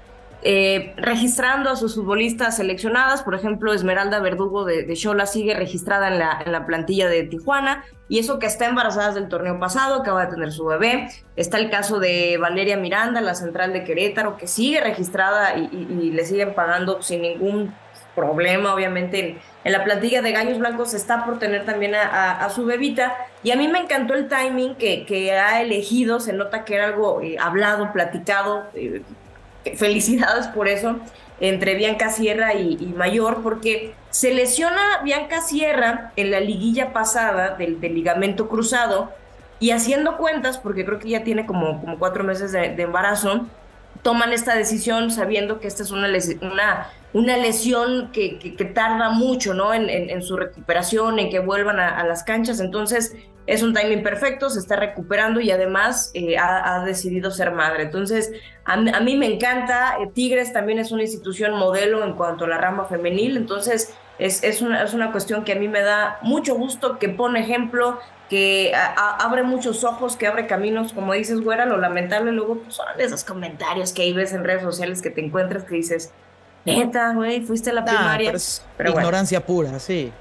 eh, 0.43 0.95
registrando 0.97 1.69
a 1.71 1.77
sus 1.77 1.95
futbolistas 1.95 2.57
seleccionadas. 2.57 3.23
Por 3.23 3.35
ejemplo, 3.35 3.73
Esmeralda 3.73 4.21
Verdugo 4.21 4.65
de, 4.65 4.85
de 4.85 4.97
Xola 4.97 5.27
sigue 5.27 5.55
registrada 5.55 6.09
en 6.09 6.19
la, 6.19 6.43
en 6.45 6.53
la 6.53 6.67
plantilla 6.67 7.09
de 7.09 7.23
Tijuana. 7.25 7.85
Y 8.09 8.19
eso 8.19 8.39
que 8.39 8.47
está 8.47 8.67
embarazada 8.67 9.13
del 9.13 9.29
torneo 9.29 9.59
pasado, 9.59 9.97
acaba 10.01 10.27
de 10.27 10.33
tener 10.33 10.53
su 10.53 10.65
bebé. 10.67 11.09
Está 11.37 11.59
el 11.59 11.71
caso 11.71 11.99
de 11.99 12.37
Valeria 12.39 12.77
Miranda, 12.77 13.21
la 13.21 13.35
central 13.35 13.73
de 13.73 13.85
Querétaro, 13.85 14.37
que 14.37 14.47
sigue 14.47 14.81
registrada 14.81 15.57
y, 15.57 15.69
y- 15.73 15.99
y 16.07 16.11
le 16.11 16.25
siguen 16.27 16.55
pagando 16.55 17.01
sin 17.03 17.23
ningún 17.23 17.75
problema, 18.21 18.75
obviamente, 18.75 19.39
en, 19.65 19.73
la 19.73 19.85
plantilla 19.85 20.23
de 20.23 20.33
Gallos 20.33 20.59
Blancos 20.59 20.95
está 20.95 21.25
por 21.25 21.39
tener 21.39 21.65
también 21.65 21.95
a, 21.95 22.49
su 22.51 22.65
bebita. 22.65 23.17
Y 23.43 23.51
a 23.51 23.57
mí 23.57 23.69
me 23.69 23.79
encantó 23.81 24.15
el 24.15 24.29
timing 24.29 24.75
que, 24.77 25.05
que 25.07 25.33
ha 25.33 25.61
elegido, 25.63 26.21
se 26.21 26.33
nota 26.33 26.65
que 26.65 26.75
era 26.75 26.87
algo 26.87 27.21
eh, 27.21 27.37
hablado, 27.41 27.93
platicado. 27.93 28.67
eh, 28.75 29.03
felicidades 29.77 30.47
por 30.49 30.69
eso, 30.69 30.97
entre 31.41 31.75
Bianca 31.75 32.11
Sierra 32.11 32.55
y, 32.55 32.77
Mayor, 32.97 33.43
porque 33.43 33.95
se 34.11 34.35
lesiona 34.35 35.01
Bianca 35.05 35.41
Sierra 35.41 36.13
en 36.17 36.31
la 36.31 36.41
liguilla 36.41 36.93
pasada 36.93 37.57
del, 37.57 37.81
ligamento 37.81 38.49
cruzado 38.49 39.13
y 39.59 39.71
haciendo 39.71 40.17
cuentas, 40.17 40.59
porque 40.59 40.85
creo 40.85 40.99
que 40.99 41.11
ya 41.11 41.25
tiene 41.25 41.47
como, 41.47 41.81
como 41.81 41.99
cuatro 41.99 42.25
meses 42.25 42.53
de, 42.53 42.81
embarazo, 42.81 43.47
toman 44.03 44.33
esta 44.33 44.55
decisión 44.55 45.11
sabiendo 45.11 45.61
que 45.61 45.69
esta 45.69 45.83
es 45.83 45.91
una, 45.91 46.09
una, 46.41 46.89
una 47.13 47.37
lesión 47.37 48.11
que, 48.13 48.39
que- 48.39 48.65
tarda 48.65 49.11
mucho 49.11 49.53
¿no? 49.55 49.75
en, 49.75 49.91
en- 49.91 50.23
su 50.23 50.37
recuperación, 50.37 51.19
en 51.19 51.31
que 51.31 51.41
vuelvan 51.41 51.81
a, 51.81 52.05
las 52.05 52.23
canchas. 52.23 52.61
Entonces 52.61 53.17
es 53.47 53.63
un 53.63 53.75
timing 53.75 54.03
perfecto, 54.03 54.49
se 54.49 54.61
está 54.61 54.77
recuperando 54.77 55.41
y 55.41 55.51
además 55.51 56.13
eh, 56.15 56.37
ha, 56.39 56.85
decidido 56.85 57.31
ser 57.31 57.51
madre. 57.53 57.85
Entonces 57.85 58.33
a, 58.65 58.75
a 58.75 59.01
mí 59.01 59.17
me 59.17 59.27
encanta. 59.27 59.97
eh, 60.01 60.09
Tigres 60.13 60.53
también 60.53 60.79
es 60.79 60.93
una 60.93 61.03
institución 61.03 61.57
modelo 61.59 62.05
en 62.05 62.13
cuanto 62.15 62.45
a 62.45 62.49
la 62.49 62.59
rama 62.59 62.85
femenil. 62.85 63.37
Entonces 63.37 63.93
es, 64.21 64.45
es, 64.45 64.63
una, 64.63 64.83
es 64.83 64.95
una 64.95 65.11
cuestión 65.11 65.43
que 65.45 65.53
a 65.53 65.57
mí 65.57 65.67
me 65.67 65.81
da 65.81 66.19
mucho 66.23 66.55
gusto, 66.55 66.99
que 66.99 67.09
pone 67.09 67.41
ejemplo, 67.41 67.99
que 68.29 68.73
abre 68.97 69.43
muchos 69.43 69.83
ojos, 69.83 70.17
que 70.17 70.29
abre 70.29 70.47
caminos, 70.47 70.93
como 70.93 71.15
dices, 71.15 71.41
güera, 71.41 71.67
lo 71.67 71.79
lamentable 71.79 72.31
luego 72.31 72.59
pues, 72.59 72.75
son 72.75 72.87
esos 72.99 73.25
comentarios 73.25 73.93
que 73.93 74.03
ahí 74.03 74.13
ves 74.13 74.33
en 74.33 74.45
redes 74.45 74.63
sociales 74.63 75.03
que 75.03 75.11
te 75.11 75.25
encuentras 75.25 75.65
que 75.65 75.75
dices, 75.75 76.13
neta, 76.65 77.13
güey, 77.15 77.41
fuiste 77.43 77.71
a 77.71 77.73
la 77.75 77.81
Nah, 77.83 77.87
primaria. 77.87 78.29
pero 78.29 78.37
es 78.37 78.63
Pero 78.77 78.93
bueno. 78.93 79.07
ignorancia 79.09 79.45
pura, 79.47 79.79
sí. 79.79 80.13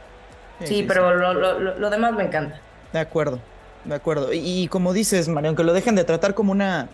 sí, 0.63 0.83
pero 0.87 1.15
Lo, 1.15 1.33
lo- 1.33 1.59
lo- 1.59 1.77
lo 1.79 1.89
demás 1.89 2.13
me 2.13 2.23
encanta. 2.23 2.59
De 2.93 2.99
acuerdo, 2.99 3.39
de 3.85 3.95
acuerdo. 3.95 4.33
Y, 4.33 4.63
y 4.63 4.67
como 4.67 4.93
dices, 4.93 5.27
Marión, 5.29 5.55
que 5.55 5.63
lo 5.63 5.73
dejen 5.73 5.95
de 5.95 6.03
tratar 6.03 6.33
como 6.33 6.51
una, 6.51 6.89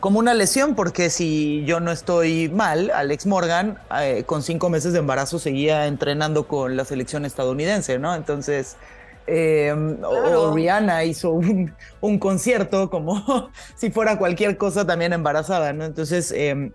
como 0.00 0.18
una 0.18 0.34
lesión, 0.34 0.74
porque 0.74 1.10
si 1.10 1.64
yo 1.64 1.80
no 1.80 1.90
estoy 1.90 2.48
mal, 2.48 2.90
Alex 2.94 3.26
Morgan 3.26 3.78
eh, 4.00 4.22
con 4.26 4.42
cinco 4.42 4.68
meses 4.70 4.92
de 4.92 4.98
embarazo 5.00 5.38
seguía 5.38 5.86
entrenando 5.86 6.46
con 6.46 6.76
la 6.76 6.84
selección 6.84 7.24
estadounidense, 7.24 7.98
¿no? 7.98 8.14
Entonces, 8.14 8.76
eh, 9.26 9.72
o- 9.72 10.22
Claro. 10.22 10.42
o 10.42 10.54
Rihanna 10.54 11.04
hizo 11.04 11.30
un, 11.32 11.74
un 12.00 12.18
concierto 12.18 12.88
como 12.90 13.50
si 13.76 13.90
fuera 13.90 14.18
cualquier 14.18 14.56
cosa 14.56 14.86
también 14.86 15.12
embarazada, 15.12 15.72
¿no? 15.72 15.84
Entonces, 15.84 16.32
eh, 16.34 16.70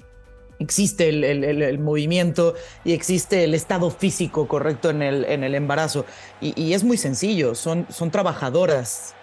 existe 0.60 1.10
el, 1.10 1.24
el- 1.24 1.80
movimiento 1.80 2.56
y 2.84 2.94
existe 2.94 3.44
el 3.44 3.54
estado 3.54 3.90
físico 3.90 4.48
correcto 4.48 4.90
en 4.90 5.02
el, 5.02 5.26
en 5.26 5.44
embarazo. 5.44 6.06
Y, 6.42 6.60
y 6.62 6.74
es 6.74 6.84
muy 6.84 6.98
sencillo, 6.98 7.56
son, 7.56 7.86
son 7.90 8.12
trabajadoras 8.12 9.14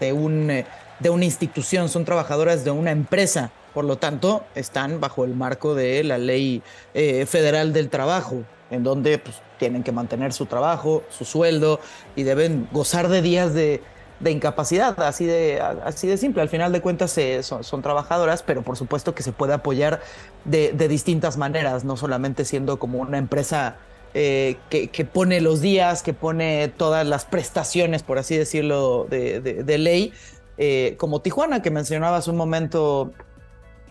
de, 0.00 0.12
un, 0.12 0.50
eh, 0.50 0.66
de 1.00 1.10
una 1.10 1.24
institución, 1.24 1.88
son 1.88 2.04
trabajadoras 2.04 2.64
de 2.64 2.70
una 2.70 2.90
empresa. 2.90 3.50
Por 3.74 3.84
lo 3.84 3.96
tanto, 3.98 4.44
están 4.54 5.00
bajo 5.00 5.24
el 5.24 5.34
marco 5.34 5.74
de 5.74 6.02
la 6.02 6.16
ley 6.18 6.62
eh, 6.94 7.26
federal 7.26 7.72
del 7.72 7.90
trabajo, 7.90 8.42
en 8.70 8.82
donde 8.82 9.18
pues, 9.18 9.36
tienen 9.58 9.82
que 9.82 9.92
mantener 9.92 10.32
su 10.32 10.46
trabajo, 10.46 11.02
su 11.10 11.24
sueldo 11.24 11.80
y 12.14 12.22
deben 12.22 12.68
gozar 12.72 13.08
de 13.08 13.20
días 13.22 13.52
de, 13.52 13.82
de 14.20 14.30
incapacidad, 14.30 14.98
así 15.02 15.26
de, 15.26 15.60
así 15.60 16.06
de 16.06 16.16
simple. 16.16 16.42
Al 16.42 16.48
final 16.48 16.72
de 16.72 16.80
cuentas 16.80 17.16
eh, 17.18 17.42
son, 17.42 17.82
trabajadoras, 17.82 18.42
pero 18.42 18.62
por 18.62 18.76
supuesto 18.76 19.14
que 19.14 19.22
se 19.22 19.32
puede 19.32 19.52
apoyar 19.52 20.00
de, 20.44 20.72
distintas 20.88 21.36
maneras, 21.36 21.84
no 21.84 21.96
solamente 21.96 22.44
siendo 22.44 22.78
como 22.78 22.98
una 22.98 23.18
empresa 23.18 23.76
eh, 24.14 24.56
que, 24.70 25.04
pone 25.04 25.40
los 25.40 25.60
días, 25.60 26.02
que 26.02 26.14
pone 26.14 26.68
todas 26.68 27.06
las 27.06 27.24
prestaciones, 27.24 28.02
por 28.02 28.18
así 28.18 28.36
decirlo, 28.36 29.06
de, 29.10 29.78
ley, 29.78 30.12
eh, 30.56 30.94
como 30.98 31.20
Tijuana, 31.20 31.60
que 31.60 31.70
mencionaba 31.70 32.18
hace 32.18 32.30
un 32.30 32.36
momento 32.36 33.12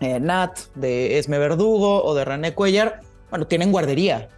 Nat, 0.00 0.58
de 0.74 1.18
Esme 1.18 1.38
Verdugo 1.38 2.04
o 2.04 2.14
de 2.14 2.24
René 2.24 2.54
Cuellar, 2.54 3.00
bueno, 3.30 3.46
tienen 3.46 3.70
guardería, 3.70 4.28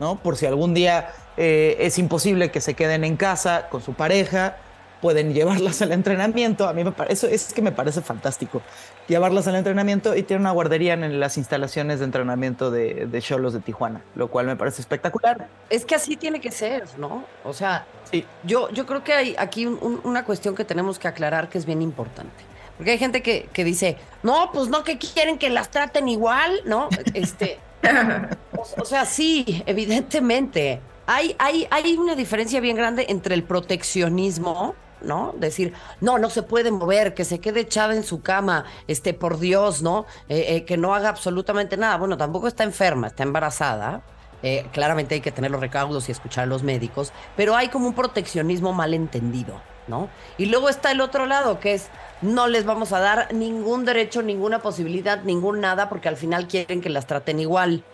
¿no? 0.00 0.16
Por 0.20 0.36
si 0.36 0.46
algún 0.46 0.74
día 0.74 1.12
es 1.36 1.98
imposible 1.98 2.50
que 2.50 2.60
se 2.60 2.74
queden 2.74 3.04
en 3.04 3.16
casa 3.16 3.68
con 3.70 3.80
su 3.80 3.94
pareja, 3.94 4.56
pueden 5.00 5.32
llevarlas 5.34 5.80
al 5.82 5.92
entrenamiento. 5.92 6.68
A 6.68 6.72
mí 6.72 6.82
me 6.84 6.92
parece, 6.92 7.32
es 7.34 7.52
que 7.52 7.62
me 7.62 7.72
parece 7.72 8.00
fantástico. 8.02 8.62
Llevarlas 9.06 9.46
al 9.48 9.54
entrenamiento 9.56 10.14
y 10.16 10.22
tienen 10.22 10.42
una 10.42 10.50
guardería 10.50 10.94
en 10.94 11.20
las 11.20 11.38
instalaciones 11.38 11.98
de 12.00 12.04
entrenamiento 12.04 12.70
de 12.70 13.06
de 13.06 13.22
Cholos 13.22 13.52
de 13.52 13.60
Tijuana, 13.60 14.02
lo 14.14 14.28
cual 14.28 14.46
me 14.46 14.56
parece 14.56 14.80
espectacular. 14.82 15.48
Es 15.70 15.84
que 15.84 15.94
así 15.94 16.16
tiene 16.16 16.40
que 16.40 16.50
ser, 16.50 16.84
¿no? 16.98 17.24
O 17.44 17.52
sea, 17.52 17.86
Sí. 18.10 18.24
yo, 18.44 18.70
yo 18.70 18.86
creo 18.86 19.04
que 19.04 19.12
hay 19.12 19.34
aquí 19.38 19.66
un- 19.66 19.78
un- 19.80 20.00
una 20.04 20.24
cuestión 20.24 20.54
que 20.54 20.64
tenemos 20.64 20.98
que 20.98 21.08
aclarar 21.08 21.48
que 21.48 21.58
es 21.58 21.64
bien 21.66 21.80
importante. 21.82 22.44
Porque 22.76 22.92
hay 22.92 22.98
gente 22.98 23.22
que, 23.22 23.48
que 23.52 23.64
dice, 23.64 23.96
no, 24.22 24.50
pues 24.52 24.68
no, 24.68 24.84
que 24.84 24.98
quieren 24.98 25.36
que 25.38 25.50
las 25.50 25.68
traten 25.70 26.08
igual, 26.08 26.60
¿no? 26.64 26.88
Este, 27.14 27.58
o, 28.56 28.82
o 28.82 28.84
sea, 28.84 29.04
sí, 29.04 29.62
evidentemente. 29.66 30.80
Hay, 31.06 31.34
hay, 31.38 31.66
hay 31.70 31.96
una 31.96 32.14
diferencia 32.14 32.60
bien 32.60 32.76
grande 32.76 33.06
entre 33.08 33.34
el 33.34 33.42
proteccionismo, 33.42 34.74
¿no? 35.02 35.34
Decir, 35.36 35.72
no, 36.00 36.18
no 36.18 36.30
se 36.30 36.42
puede 36.42 36.70
mover, 36.70 37.14
que 37.14 37.24
se 37.24 37.40
quede 37.40 37.60
echada 37.60 37.94
en 37.94 38.02
su 38.02 38.22
cama, 38.22 38.64
este, 38.86 39.14
por 39.14 39.38
Dios, 39.38 39.82
¿no? 39.82 40.06
Eh, 40.28 40.46
eh, 40.48 40.64
que 40.64 40.76
no 40.76 40.94
haga 40.94 41.08
absolutamente 41.08 41.76
nada. 41.76 41.96
Bueno, 41.96 42.16
tampoco 42.16 42.48
está 42.48 42.64
enferma, 42.64 43.08
está 43.08 43.22
embarazada. 43.22 44.02
Eh, 44.42 44.66
claramente 44.72 45.16
hay 45.16 45.20
que 45.20 45.32
tener 45.32 45.50
los 45.50 45.60
recaudos 45.60 46.08
y 46.08 46.12
escuchar 46.12 46.44
a 46.44 46.46
los 46.46 46.62
médicos, 46.62 47.12
pero 47.36 47.56
hay 47.56 47.68
como 47.68 47.88
un 47.88 47.94
proteccionismo 47.94 48.72
malentendido, 48.72 49.60
¿no? 49.88 50.08
Y 50.36 50.46
luego 50.46 50.68
está 50.68 50.92
el 50.92 51.00
otro 51.00 51.26
lado, 51.26 51.58
que 51.58 51.74
es 51.74 51.88
no 52.22 52.46
les 52.46 52.64
vamos 52.64 52.92
a 52.92 53.00
dar 53.00 53.34
ningún 53.34 53.84
derecho, 53.84 54.22
ninguna 54.22 54.60
posibilidad, 54.60 55.22
ningún 55.24 55.60
nada, 55.60 55.88
porque 55.88 56.08
al 56.08 56.16
final 56.16 56.46
quieren 56.46 56.80
que 56.80 56.88
las 56.88 57.06
traten 57.06 57.40
igual. 57.40 57.84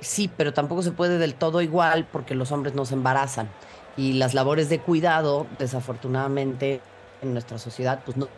Sí, 0.00 0.30
pero 0.34 0.54
tampoco 0.54 0.82
se 0.82 0.90
puede 0.90 1.18
del 1.18 1.34
todo 1.34 1.60
igual 1.60 2.06
porque 2.10 2.34
los 2.34 2.50
hombres 2.50 2.74
no 2.74 2.86
se 2.86 2.94
embarazan. 2.94 3.50
Y 3.96 4.14
las 4.14 4.34
labores 4.34 4.68
de 4.68 4.80
cuidado, 4.80 5.46
desafortunadamente, 5.58 6.80
en 7.22 7.32
nuestra 7.32 7.58
sociedad, 7.58 8.02
pues 8.04 8.16
no, 8.16 8.28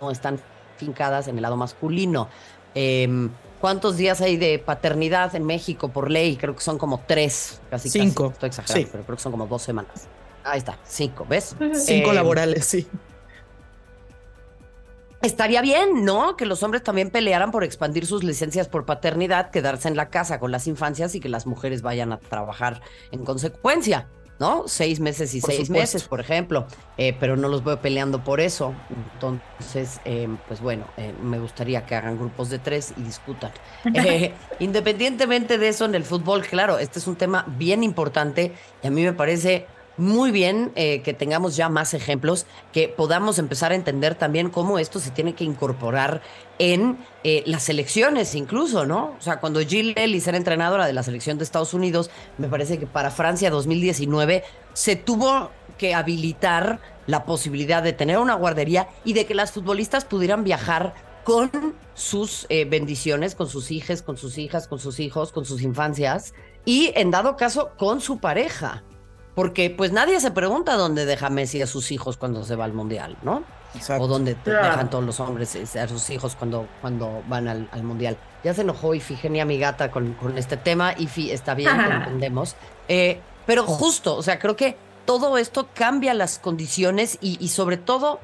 no 0.00 0.10
están 0.10 0.38
fincadas 0.76 1.26
en 1.28 1.36
el 1.36 1.42
lado 1.42 1.56
masculino. 1.56 2.28
Em, 2.74 3.30
¿Cuántos 3.60 3.96
días 3.98 4.20
hay 4.22 4.36
de 4.38 4.58
paternidad 4.58 5.34
en 5.34 5.44
México 5.44 5.88
por 5.90 6.10
ley? 6.10 6.36
Creo 6.36 6.54
que 6.54 6.62
son 6.62 6.78
como 6.78 7.02
tres, 7.06 7.60
casi 7.68 7.90
Cinco. 7.90 8.28
casi. 8.28 8.32
Estoy 8.34 8.46
exagerando, 8.48 8.86
Sí. 8.86 8.88
pero 8.92 9.04
creo 9.04 9.16
que 9.16 9.22
son 9.22 9.32
como 9.32 9.46
dos 9.46 9.60
semanas. 9.62 10.06
Ahí 10.44 10.58
está, 10.58 10.78
cinco, 10.84 11.26
¿ves? 11.28 11.54
Cinco 11.74 12.08
Em, 12.10 12.14
laborales, 12.14 12.64
sí. 12.64 12.86
Estaría 15.20 15.60
bien, 15.60 16.06
¿no? 16.06 16.34
Que 16.36 16.46
los 16.46 16.62
hombres 16.62 16.82
también 16.82 17.10
pelearan 17.10 17.50
por 17.50 17.62
expandir 17.62 18.06
sus 18.06 18.24
licencias 18.24 18.68
por 18.68 18.86
paternidad, 18.86 19.50
quedarse 19.50 19.88
en 19.88 19.96
la 19.96 20.08
casa 20.08 20.40
con 20.40 20.50
las 20.50 20.66
infancias 20.66 21.14
y 21.14 21.20
que 21.20 21.28
las 21.28 21.44
mujeres 21.46 21.82
vayan 21.82 22.12
a 22.14 22.18
trabajar 22.18 22.80
en 23.10 23.26
consecuencia, 23.26 24.08
¿no? 24.40 24.66
Seis 24.66 24.98
meses 24.98 25.34
y 25.34 25.40
Por 25.40 25.50
seis 25.50 25.66
supuesto. 25.66 25.80
meses, 25.80 26.08
por 26.08 26.18
ejemplo. 26.18 26.66
Eh, 26.96 27.14
pero 27.20 27.36
no 27.36 27.46
los 27.48 27.62
veo 27.62 27.78
peleando 27.80 28.24
por 28.24 28.40
eso. 28.40 28.74
Entonces, 29.14 30.00
eh, 30.06 30.28
pues 30.48 30.60
bueno, 30.60 30.86
eh, 30.96 31.14
me 31.22 31.38
gustaría 31.38 31.84
que 31.86 31.94
hagan 31.94 32.18
grupos 32.18 32.48
de 32.50 32.58
tres 32.58 32.92
y 32.96 33.02
discutan. 33.02 33.52
Eh, 34.00 34.32
independientemente 34.60 35.58
de 35.58 35.68
eso, 35.68 35.84
en 35.84 35.94
el 35.94 36.04
fútbol, 36.04 36.42
claro, 36.42 36.78
este 36.78 36.98
es 36.98 37.06
un 37.06 37.16
tema 37.16 37.44
bien 37.58 37.82
importante 37.84 38.52
y 38.82 38.86
a 38.86 38.90
mí 38.90 39.02
me 39.02 39.12
parece 39.12 39.66
muy 40.00 40.30
bien 40.30 40.72
eh, 40.74 41.02
que 41.02 41.12
tengamos 41.12 41.56
ya 41.56 41.68
más 41.68 41.94
ejemplos, 41.94 42.46
que 42.72 42.88
podamos 42.88 43.38
empezar 43.38 43.72
a 43.72 43.74
entender 43.74 44.14
también 44.14 44.50
cómo 44.50 44.78
esto 44.78 44.98
se 44.98 45.10
tiene 45.10 45.34
que 45.34 45.44
incorporar 45.44 46.22
en 46.58 46.98
eh, 47.22 47.42
las 47.46 47.68
elecciones 47.68 48.34
incluso, 48.34 48.86
¿no? 48.86 49.14
O 49.18 49.20
sea, 49.20 49.40
cuando 49.40 49.60
Jill 49.60 49.94
Ellis 49.96 50.26
era 50.26 50.38
entrenadora 50.38 50.86
de 50.86 50.92
la 50.92 51.02
selección 51.02 51.38
de 51.38 51.44
Estados 51.44 51.74
Unidos, 51.74 52.10
me 52.38 52.48
parece 52.48 52.78
que 52.78 52.86
para 52.86 53.10
Francia 53.10 53.50
2019 53.50 54.42
se 54.72 54.96
tuvo 54.96 55.50
que 55.78 55.94
habilitar 55.94 56.80
la 57.06 57.24
posibilidad 57.24 57.82
de 57.82 57.92
tener 57.92 58.18
una 58.18 58.34
guardería 58.34 58.88
y 59.04 59.12
de 59.12 59.26
que 59.26 59.34
las 59.34 59.52
futbolistas 59.52 60.04
pudieran 60.04 60.44
viajar 60.44 60.94
con 61.24 61.74
sus 61.94 62.46
eh, 62.48 62.64
bendiciones, 62.64 63.34
con 63.34 63.48
sus 63.48 63.70
hijas, 63.70 64.02
con 64.02 64.16
sus 64.16 64.38
hijas, 64.38 64.66
con 64.66 64.78
sus 64.78 64.98
hijos, 65.00 65.32
con 65.32 65.44
sus 65.44 65.62
infancias 65.62 66.32
y 66.64 66.92
en 66.96 67.10
dado 67.10 67.36
caso 67.36 67.72
con 67.76 68.00
su 68.00 68.18
pareja. 68.18 68.82
Porque 69.34 69.70
pues 69.70 69.92
nadie 69.92 70.20
se 70.20 70.30
pregunta 70.30 70.76
dónde 70.76 71.06
deja 71.06 71.30
Messi 71.30 71.62
a 71.62 71.66
sus 71.66 71.92
hijos 71.92 72.16
cuando 72.16 72.44
se 72.44 72.56
va 72.56 72.64
al 72.64 72.72
mundial, 72.72 73.16
¿no? 73.22 73.44
O 73.98 74.08
dónde 74.08 74.36
dejan 74.44 74.90
todos 74.90 75.04
los 75.04 75.20
hombres 75.20 75.56
a 75.76 75.88
sus 75.88 76.10
hijos 76.10 76.34
cuando, 76.34 76.66
cuando 76.80 77.22
van 77.28 77.46
al, 77.46 77.82
mundial. 77.82 78.16
Ya 78.42 78.52
se 78.52 78.62
enojó 78.62 78.94
Ifigenia, 78.94 79.44
mi 79.44 79.58
gata, 79.58 79.90
con, 79.90 80.14
con 80.14 80.36
este 80.36 80.56
tema. 80.56 80.94
Ifi 80.96 81.30
está 81.30 81.54
bien, 81.54 81.76
lo 81.76 81.94
entendemos. 81.96 82.56
Eh, 82.88 83.20
pero 83.46 83.64
justo, 83.64 84.16
o 84.16 84.22
sea, 84.22 84.38
creo 84.40 84.56
que 84.56 84.76
todo 85.04 85.38
esto 85.38 85.68
cambia 85.72 86.14
las 86.14 86.38
condiciones 86.38 87.18
y, 87.20 87.38
y 87.40 87.48
sobre 87.48 87.76
todo 87.76 88.20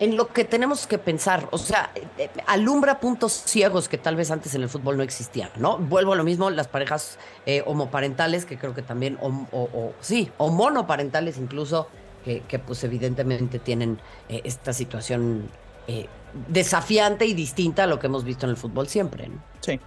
en 0.00 0.16
lo 0.16 0.28
que 0.28 0.44
tenemos 0.44 0.86
que 0.86 0.98
pensar, 0.98 1.48
o 1.50 1.58
sea, 1.58 1.90
eh, 2.18 2.28
alumbra 2.46 2.98
puntos 3.00 3.32
ciegos 3.32 3.88
que 3.88 3.98
tal 3.98 4.16
vez 4.16 4.30
antes 4.30 4.54
en 4.54 4.62
el 4.62 4.68
fútbol 4.68 4.96
no 4.96 5.02
existían, 5.02 5.50
¿no? 5.56 5.78
Vuelvo 5.78 6.12
a 6.14 6.16
lo 6.16 6.24
mismo, 6.24 6.50
las 6.50 6.68
parejas 6.68 7.18
eh, 7.46 7.62
homoparentales, 7.66 8.44
que 8.44 8.58
creo 8.58 8.74
que 8.74 8.82
también, 8.82 9.18
o, 9.20 9.92
sí, 10.00 10.30
o 10.38 10.50
monoparentales 10.50 11.38
incluso, 11.38 11.88
que, 12.24 12.58
pues 12.58 12.82
evidentemente 12.84 13.58
tienen 13.58 13.98
eh, 14.30 14.40
esta 14.44 14.72
situación 14.72 15.50
desafiante 16.48 17.26
y 17.26 17.34
distinta 17.34 17.84
a 17.84 17.86
lo 17.86 17.98
que 17.98 18.06
hemos 18.06 18.24
visto 18.24 18.46
en 18.46 18.50
el 18.50 18.56
fútbol 18.56 18.88
siempre, 18.88 19.28
¿no? 19.28 19.42
Sí, 19.60 19.78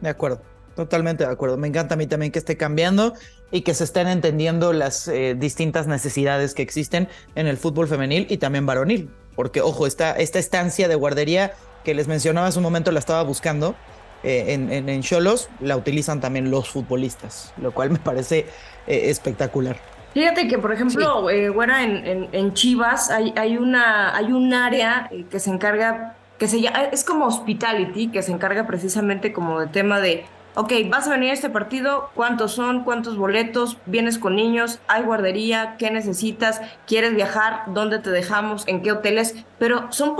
de 0.00 0.08
acuerdo. 0.08 0.42
Totalmente 0.74 1.24
de 1.24 1.30
acuerdo. 1.30 1.56
Me 1.56 1.68
encanta 1.68 1.94
a 1.94 1.96
mí 1.96 2.06
también 2.08 2.32
que 2.32 2.40
esté 2.40 2.56
cambiando 2.56 3.14
y 3.52 3.62
que 3.62 3.72
se 3.72 3.84
estén 3.84 4.08
entendiendo 4.08 4.72
las 4.72 5.10
distintas 5.36 5.86
necesidades 5.86 6.52
que 6.52 6.62
existen 6.62 7.08
en 7.34 7.46
el 7.46 7.56
fútbol 7.56 7.86
femenil 7.88 8.26
y 8.28 8.36
también 8.38 8.66
varonil. 8.66 9.08
Porque, 9.36 9.60
ojo, 9.60 9.86
esta, 9.86 10.12
esta 10.12 10.40
estancia 10.40 10.88
de 10.88 10.96
guardería 10.96 11.52
que 11.84 11.94
les 11.94 12.08
mencionaba 12.08 12.48
hace 12.48 12.58
un 12.58 12.64
momento 12.64 12.90
la 12.90 12.98
estaba 12.98 13.22
buscando 13.22 13.76
eh, 14.24 14.54
en 14.54 15.02
Cholos, 15.02 15.48
la 15.60 15.76
utilizan 15.76 16.20
también 16.20 16.50
los 16.50 16.68
futbolistas, 16.68 17.54
lo 17.58 17.72
cual 17.72 17.90
me 17.90 17.98
parece 17.98 18.46
eh, 18.86 19.10
espectacular. 19.10 19.76
Fíjate 20.14 20.48
que, 20.48 20.58
por 20.58 20.72
ejemplo, 20.72 21.28
eh, 21.28 21.46
en, 21.46 22.28
en, 22.32 22.54
Chivas 22.54 23.10
hay, 23.10 23.34
hay, 23.36 23.58
una, 23.58 24.16
hay 24.16 24.32
un 24.32 24.54
área 24.54 25.10
que 25.30 25.38
se 25.38 25.50
encarga, 25.50 26.16
que 26.38 26.48
se 26.48 26.60
llama, 26.62 26.84
es 26.84 27.04
como 27.04 27.26
hospitality, 27.26 28.08
que 28.08 28.22
se 28.22 28.32
encarga 28.32 28.66
precisamente 28.66 29.34
como 29.34 29.60
de 29.60 29.66
tema 29.66 30.00
de 30.00 30.24
ok, 30.56 30.72
vas 30.88 31.06
a 31.06 31.10
venir 31.10 31.30
a 31.30 31.34
este 31.34 31.50
partido, 31.50 32.10
¿cuántos 32.14 32.52
son? 32.52 32.82
¿Cuántos 32.82 33.18
boletos? 33.18 33.76
¿Vienes 33.84 34.18
con 34.18 34.34
niños? 34.34 34.80
¿Hay 34.88 35.02
guardería? 35.02 35.76
¿Qué 35.78 35.90
necesitas? 35.90 36.62
¿Quieres 36.86 37.14
viajar? 37.14 37.64
¿Dónde 37.68 37.98
te 37.98 38.10
dejamos? 38.10 38.66
¿En 38.66 38.82
qué 38.82 38.92
hoteles? 38.92 39.34
Pero 39.58 39.92
son 39.92 40.16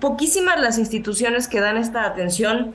poquísimas 0.00 0.60
las 0.60 0.76
instituciones 0.76 1.46
que 1.46 1.60
dan 1.60 1.76
esta 1.76 2.04
atención 2.04 2.74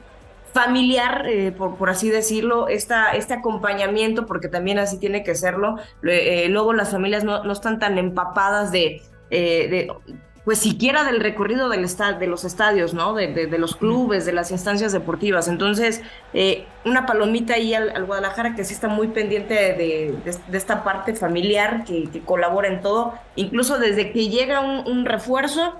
familiar, 0.54 1.28
eh, 1.28 1.52
por, 1.52 1.90
así 1.90 2.10
decirlo, 2.10 2.70
esta, 2.70 3.12
este 3.12 3.34
acompañamiento, 3.34 4.26
porque 4.26 4.48
también 4.48 4.80
así 4.80 4.98
tiene 4.98 5.22
que 5.22 5.36
serlo. 5.36 5.76
Eh, 6.02 6.48
luego 6.50 6.72
las 6.72 6.92
familias 6.92 7.26
no, 7.26 7.44
no, 7.44 7.52
están 7.52 7.78
tan 7.78 7.98
empapadas 7.98 8.72
de, 8.72 9.02
eh, 9.32 9.68
de 9.70 9.92
pues 10.46 10.60
siquiera 10.60 11.04
del 11.04 11.20
recorrido 11.20 11.70
del 11.70 11.86
de 11.86 12.28
los 12.28 12.46
estadios, 12.46 12.94
¿no? 12.94 13.14
De, 13.16 13.48
los 13.58 13.76
clubes, 13.76 14.26
de 14.26 14.32
las 14.32 14.52
instancias 14.52 14.92
deportivas. 14.94 15.48
Entonces, 15.48 16.02
eh, 16.34 16.66
una 16.86 17.08
palomita 17.08 17.56
ahí 17.56 17.74
al, 17.74 18.06
Guadalajara 18.06 18.56
que 18.56 18.64
sí 18.64 18.74
está 18.74 18.88
muy 18.88 19.08
pendiente 19.08 19.56
de, 19.56 20.16
esta 20.54 20.84
parte 20.84 21.16
familiar, 21.16 21.84
que, 21.84 22.22
colabora 22.24 22.68
en 22.68 22.82
todo, 22.82 23.16
incluso 23.36 23.80
desde 23.80 24.12
que 24.12 24.30
llega 24.30 24.62
un 24.62 25.06
refuerzo 25.06 25.74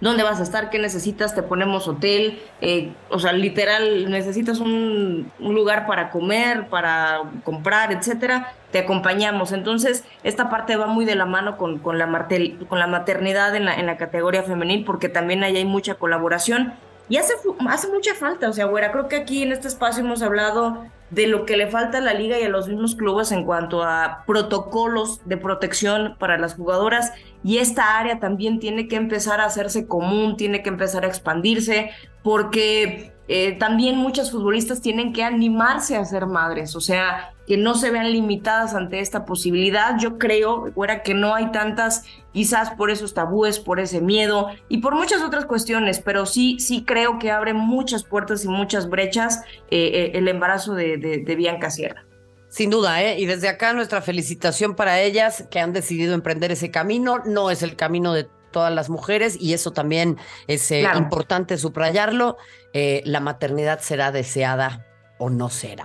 dónde 0.00 0.22
vas 0.22 0.40
a 0.40 0.42
estar, 0.42 0.70
qué 0.70 0.78
necesitas, 0.78 1.34
te 1.34 1.42
ponemos 1.42 1.86
hotel, 1.88 2.42
eh, 2.60 2.92
o 3.10 3.18
sea, 3.18 3.32
literal, 3.32 4.10
necesitas 4.10 4.60
un, 4.60 5.30
lugar 5.38 5.86
para 5.86 6.10
comer, 6.10 6.68
para 6.68 7.22
comprar, 7.44 7.92
etcétera, 7.92 8.54
te 8.70 8.78
acompañamos. 8.78 9.52
Entonces, 9.52 10.04
esta 10.22 10.48
parte 10.48 10.76
va 10.76 10.86
muy 10.86 11.04
de 11.04 11.14
la 11.14 11.26
mano 11.26 11.56
con, 11.56 11.78
con, 11.78 11.98
la, 11.98 12.28
con 12.68 12.78
la 12.78 12.86
maternidad 12.86 13.54
en 13.54 13.66
la, 13.66 13.74
en 13.74 13.86
la 13.86 13.96
categoría 13.96 14.42
femenil, 14.42 14.84
porque 14.84 15.08
también 15.08 15.44
ahí 15.44 15.56
hay 15.56 15.64
mucha 15.64 15.94
colaboración. 15.96 16.74
Y 17.08 17.16
hace, 17.16 17.34
hace 17.68 17.88
mucha 17.88 18.14
falta, 18.14 18.48
o 18.48 18.52
sea, 18.52 18.66
güera, 18.66 18.92
creo 18.92 19.08
que 19.08 19.16
aquí 19.16 19.42
en 19.42 19.52
este 19.52 19.68
espacio 19.68 20.04
hemos 20.04 20.22
hablado 20.22 20.84
de 21.10 21.26
lo 21.26 21.44
que 21.44 21.56
le 21.56 21.66
falta 21.66 21.98
a 21.98 22.00
la 22.00 22.14
liga 22.14 22.38
y 22.38 22.44
a 22.44 22.48
los 22.48 22.68
mismos 22.68 22.94
clubes 22.94 23.32
en 23.32 23.44
cuanto 23.44 23.82
a 23.82 24.24
protocolos 24.26 25.20
de 25.24 25.36
protección 25.36 26.16
para 26.18 26.38
las 26.38 26.54
jugadoras. 26.54 27.12
Y 27.42 27.58
esta 27.58 27.98
área 27.98 28.20
también 28.20 28.60
tiene 28.60 28.86
que 28.88 28.96
empezar 28.96 29.40
a 29.40 29.46
hacerse 29.46 29.86
común, 29.86 30.36
tiene 30.36 30.62
que 30.62 30.68
empezar 30.68 31.04
a 31.04 31.08
expandirse 31.08 31.90
porque 32.22 33.12
eh, 33.28 33.52
también 33.58 33.96
muchas 33.96 34.30
futbolistas 34.30 34.80
tienen 34.80 35.12
que 35.12 35.22
animarse 35.22 35.96
a 35.96 36.04
ser 36.04 36.26
madres, 36.26 36.74
o 36.76 36.80
sea, 36.80 37.32
que 37.50 37.56
no 37.56 37.74
se 37.74 37.90
vean 37.90 38.12
limitadas 38.12 38.74
ante 38.74 39.00
esta 39.00 39.24
posibilidad. 39.24 39.98
Yo 39.98 40.18
creo, 40.18 40.70
fuera 40.72 41.02
que 41.02 41.14
no 41.14 41.34
hay 41.34 41.50
tantas, 41.50 42.04
quizás 42.32 42.70
por 42.70 42.92
esos 42.92 43.12
tabúes, 43.12 43.58
por 43.58 43.80
ese 43.80 44.00
miedo 44.00 44.50
y 44.68 44.78
por 44.78 44.94
muchas 44.94 45.20
otras 45.20 45.46
cuestiones, 45.46 45.98
pero 45.98 46.26
sí, 46.26 46.60
sí 46.60 46.84
creo 46.84 47.18
que 47.18 47.32
abre 47.32 47.52
muchas 47.52 48.04
puertas 48.04 48.44
y 48.44 48.48
muchas 48.48 48.88
brechas 48.88 49.42
eh, 49.68 49.90
eh, 49.92 50.10
el 50.14 50.28
embarazo 50.28 50.74
de, 50.74 50.96
de 50.96 51.34
Bianca 51.34 51.70
Sierra. 51.70 52.06
Sin 52.50 52.70
duda, 52.70 53.02
¿eh? 53.02 53.18
Y 53.18 53.26
desde 53.26 53.48
acá 53.48 53.72
nuestra 53.72 54.00
felicitación 54.00 54.76
para 54.76 55.00
ellas 55.00 55.48
que 55.50 55.58
han 55.58 55.72
decidido 55.72 56.14
emprender 56.14 56.52
ese 56.52 56.70
camino. 56.70 57.18
No 57.24 57.50
es 57.50 57.64
el 57.64 57.74
camino 57.74 58.12
de 58.12 58.28
todas 58.52 58.72
las 58.72 58.88
mujeres 58.90 59.36
y 59.40 59.54
eso 59.54 59.72
también 59.72 60.18
es 60.46 60.70
eh, 60.70 60.86
importante 60.96 61.58
subrayarlo. 61.58 62.36
Eh, 62.74 63.02
la 63.06 63.18
maternidad 63.18 63.80
será 63.80 64.12
deseada 64.12 64.86
o 65.18 65.30
no 65.30 65.50
será. 65.50 65.84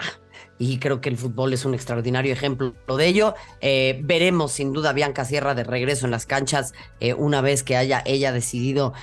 Y 0.57 0.79
creo 0.79 1.01
que 1.01 1.09
el 1.09 1.17
fútbol 1.17 1.53
es 1.53 1.65
un 1.65 1.73
extraordinario 1.73 2.33
ejemplo 2.33 2.73
de 2.97 3.07
ello. 3.07 3.35
Eh, 3.61 3.99
veremos 4.03 4.51
sin 4.53 4.73
duda 4.73 4.91
a 4.91 4.93
Bianca 4.93 5.25
Sierra 5.25 5.55
de 5.55 5.63
regreso 5.63 6.05
en 6.05 6.11
las 6.11 6.25
canchas 6.25 6.73
una 7.17 7.41
vez 7.41 7.63
que 7.63 7.75
haya 7.77 8.01
ella 8.05 8.31
decidido 8.31 8.93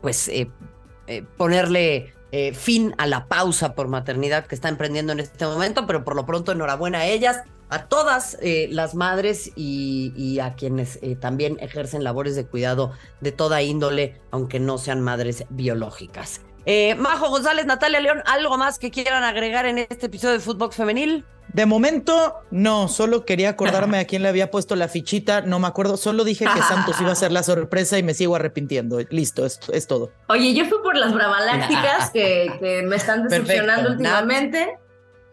pues 0.00 0.30
ponerle 1.36 2.14
fin 2.54 2.94
a 2.98 3.06
la 3.06 3.26
pausa 3.26 3.74
por 3.74 3.88
maternidad 3.88 4.46
que 4.46 4.54
está 4.54 4.68
emprendiendo 4.68 5.12
en 5.12 5.20
este 5.20 5.46
momento, 5.46 5.86
pero 5.86 6.04
por 6.04 6.16
lo 6.16 6.26
pronto 6.26 6.52
enhorabuena 6.52 7.00
a 7.00 7.06
ellas 7.06 7.42
a 7.68 7.86
todas 7.86 8.38
eh, 8.40 8.68
las 8.70 8.94
madres 8.94 9.50
y, 9.56 10.38
a 10.40 10.54
quienes 10.54 10.98
eh, 11.02 11.16
también 11.16 11.56
ejercen 11.60 12.04
labores 12.04 12.36
de 12.36 12.46
cuidado 12.46 12.92
de 13.20 13.32
toda 13.32 13.62
índole, 13.62 14.20
aunque 14.30 14.60
no 14.60 14.78
sean 14.78 15.00
madres 15.00 15.44
biológicas. 15.50 16.40
Eh, 16.66 16.96
Majo 16.96 17.30
González, 17.30 17.64
Natalia 17.64 18.00
León, 18.00 18.22
¿algo 18.26 18.58
más 18.58 18.80
que 18.80 18.90
quieran 18.90 19.22
agregar 19.22 19.66
en 19.66 19.78
este 19.78 20.06
episodio 20.06 20.34
de 20.34 20.40
Fútbol 20.40 20.72
Femenil? 20.72 21.24
De 21.52 21.64
momento, 21.64 22.40
no, 22.50 22.88
solo 22.88 23.24
quería 23.24 23.50
acordarme 23.50 24.00
a 24.00 24.04
quién 24.04 24.22
le 24.22 24.28
había 24.28 24.50
puesto 24.50 24.74
la 24.74 24.88
fichita, 24.88 25.42
no 25.42 25.60
me 25.60 25.68
acuerdo, 25.68 25.96
solo 25.96 26.24
dije 26.24 26.44
que 26.44 26.62
Santos 26.68 27.00
iba 27.00 27.12
a 27.12 27.14
ser 27.14 27.30
la 27.30 27.44
sorpresa 27.44 27.98
y 27.98 28.02
me 28.02 28.14
sigo 28.14 28.34
arrepintiendo. 28.34 28.98
Listo, 29.10 29.46
es, 29.46 29.60
es 29.72 29.86
todo. 29.86 30.10
Oye, 30.28 30.54
yo 30.54 30.64
fui 30.64 30.78
por 30.82 30.96
las 30.96 31.14
bravalácticas 31.14 32.10
que, 32.10 32.52
que 32.58 32.82
me 32.82 32.96
están 32.96 33.28
decepcionando 33.28 33.92
últimamente. 33.92 34.76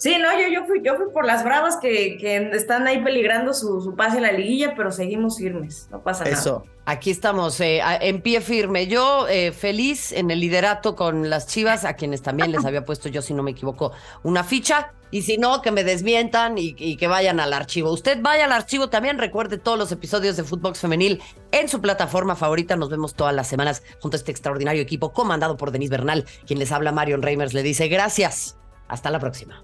Sí, 0.03 0.17
no, 0.17 0.37
yo, 0.37 0.49
yo, 0.49 0.65
fui, 0.65 0.81
yo 0.83 0.97
fui 0.97 1.05
por 1.13 1.25
las 1.25 1.45
bravas 1.45 1.77
que, 1.77 2.17
que 2.17 2.49
están 2.51 2.85
ahí 2.87 3.01
peligrando 3.01 3.53
su, 3.53 3.79
su, 3.79 3.95
pase 3.95 4.17
en 4.17 4.23
la 4.23 4.33
liguilla, 4.33 4.73
pero 4.75 4.91
seguimos 4.91 5.37
firmes, 5.37 5.87
no 5.91 6.03
pasa 6.03 6.25
nada. 6.25 6.35
Eso. 6.35 6.65
Aquí 6.83 7.09
estamos, 7.09 7.57
eh, 7.61 7.79
en 8.01 8.21
pie 8.21 8.41
firme. 8.41 8.87
Yo 8.87 9.29
eh, 9.29 9.53
feliz 9.53 10.11
en 10.11 10.29
el 10.29 10.41
liderato 10.41 10.97
con 10.97 11.29
las 11.29 11.47
Chivas, 11.47 11.85
a 11.85 11.93
quienes 11.93 12.21
también 12.21 12.51
les 12.51 12.65
había 12.65 12.83
puesto 12.83 13.07
yo, 13.07 13.21
si 13.21 13.33
no 13.33 13.43
me 13.43 13.51
equivoco, 13.51 13.93
una 14.23 14.43
ficha. 14.43 14.91
Y 15.09 15.21
si 15.21 15.37
no, 15.37 15.61
que 15.61 15.71
me 15.71 15.85
desmientan 15.85 16.57
y, 16.57 16.75
y, 16.77 16.97
que 16.97 17.07
vayan 17.07 17.39
al 17.39 17.53
archivo. 17.53 17.89
Usted 17.89 18.17
vaya 18.21 18.43
al 18.43 18.51
archivo 18.51 18.89
también. 18.89 19.17
Recuerde 19.17 19.57
todos 19.57 19.79
los 19.79 19.89
episodios 19.93 20.35
de 20.35 20.43
Footbox 20.43 20.79
Femenil 20.79 21.21
en 21.53 21.69
su 21.69 21.79
plataforma 21.79 22.35
favorita. 22.35 22.75
Nos 22.75 22.89
vemos 22.89 23.13
todas 23.13 23.33
las 23.33 23.47
semanas 23.47 23.83
junto 24.01 24.15
a 24.15 24.19
este 24.19 24.31
extraordinario 24.31 24.81
equipo 24.81 25.13
comandado 25.13 25.55
por 25.55 25.71
Denise 25.71 25.91
Bernal, 25.91 26.25
quien 26.45 26.59
les 26.59 26.73
habla, 26.73 26.91
Marion 26.91 27.21
Reimers. 27.21 27.53
Le 27.53 27.63
dice 27.63 27.87
gracias. 27.87 28.57
Hasta 28.89 29.09
la 29.09 29.19
próxima. 29.19 29.63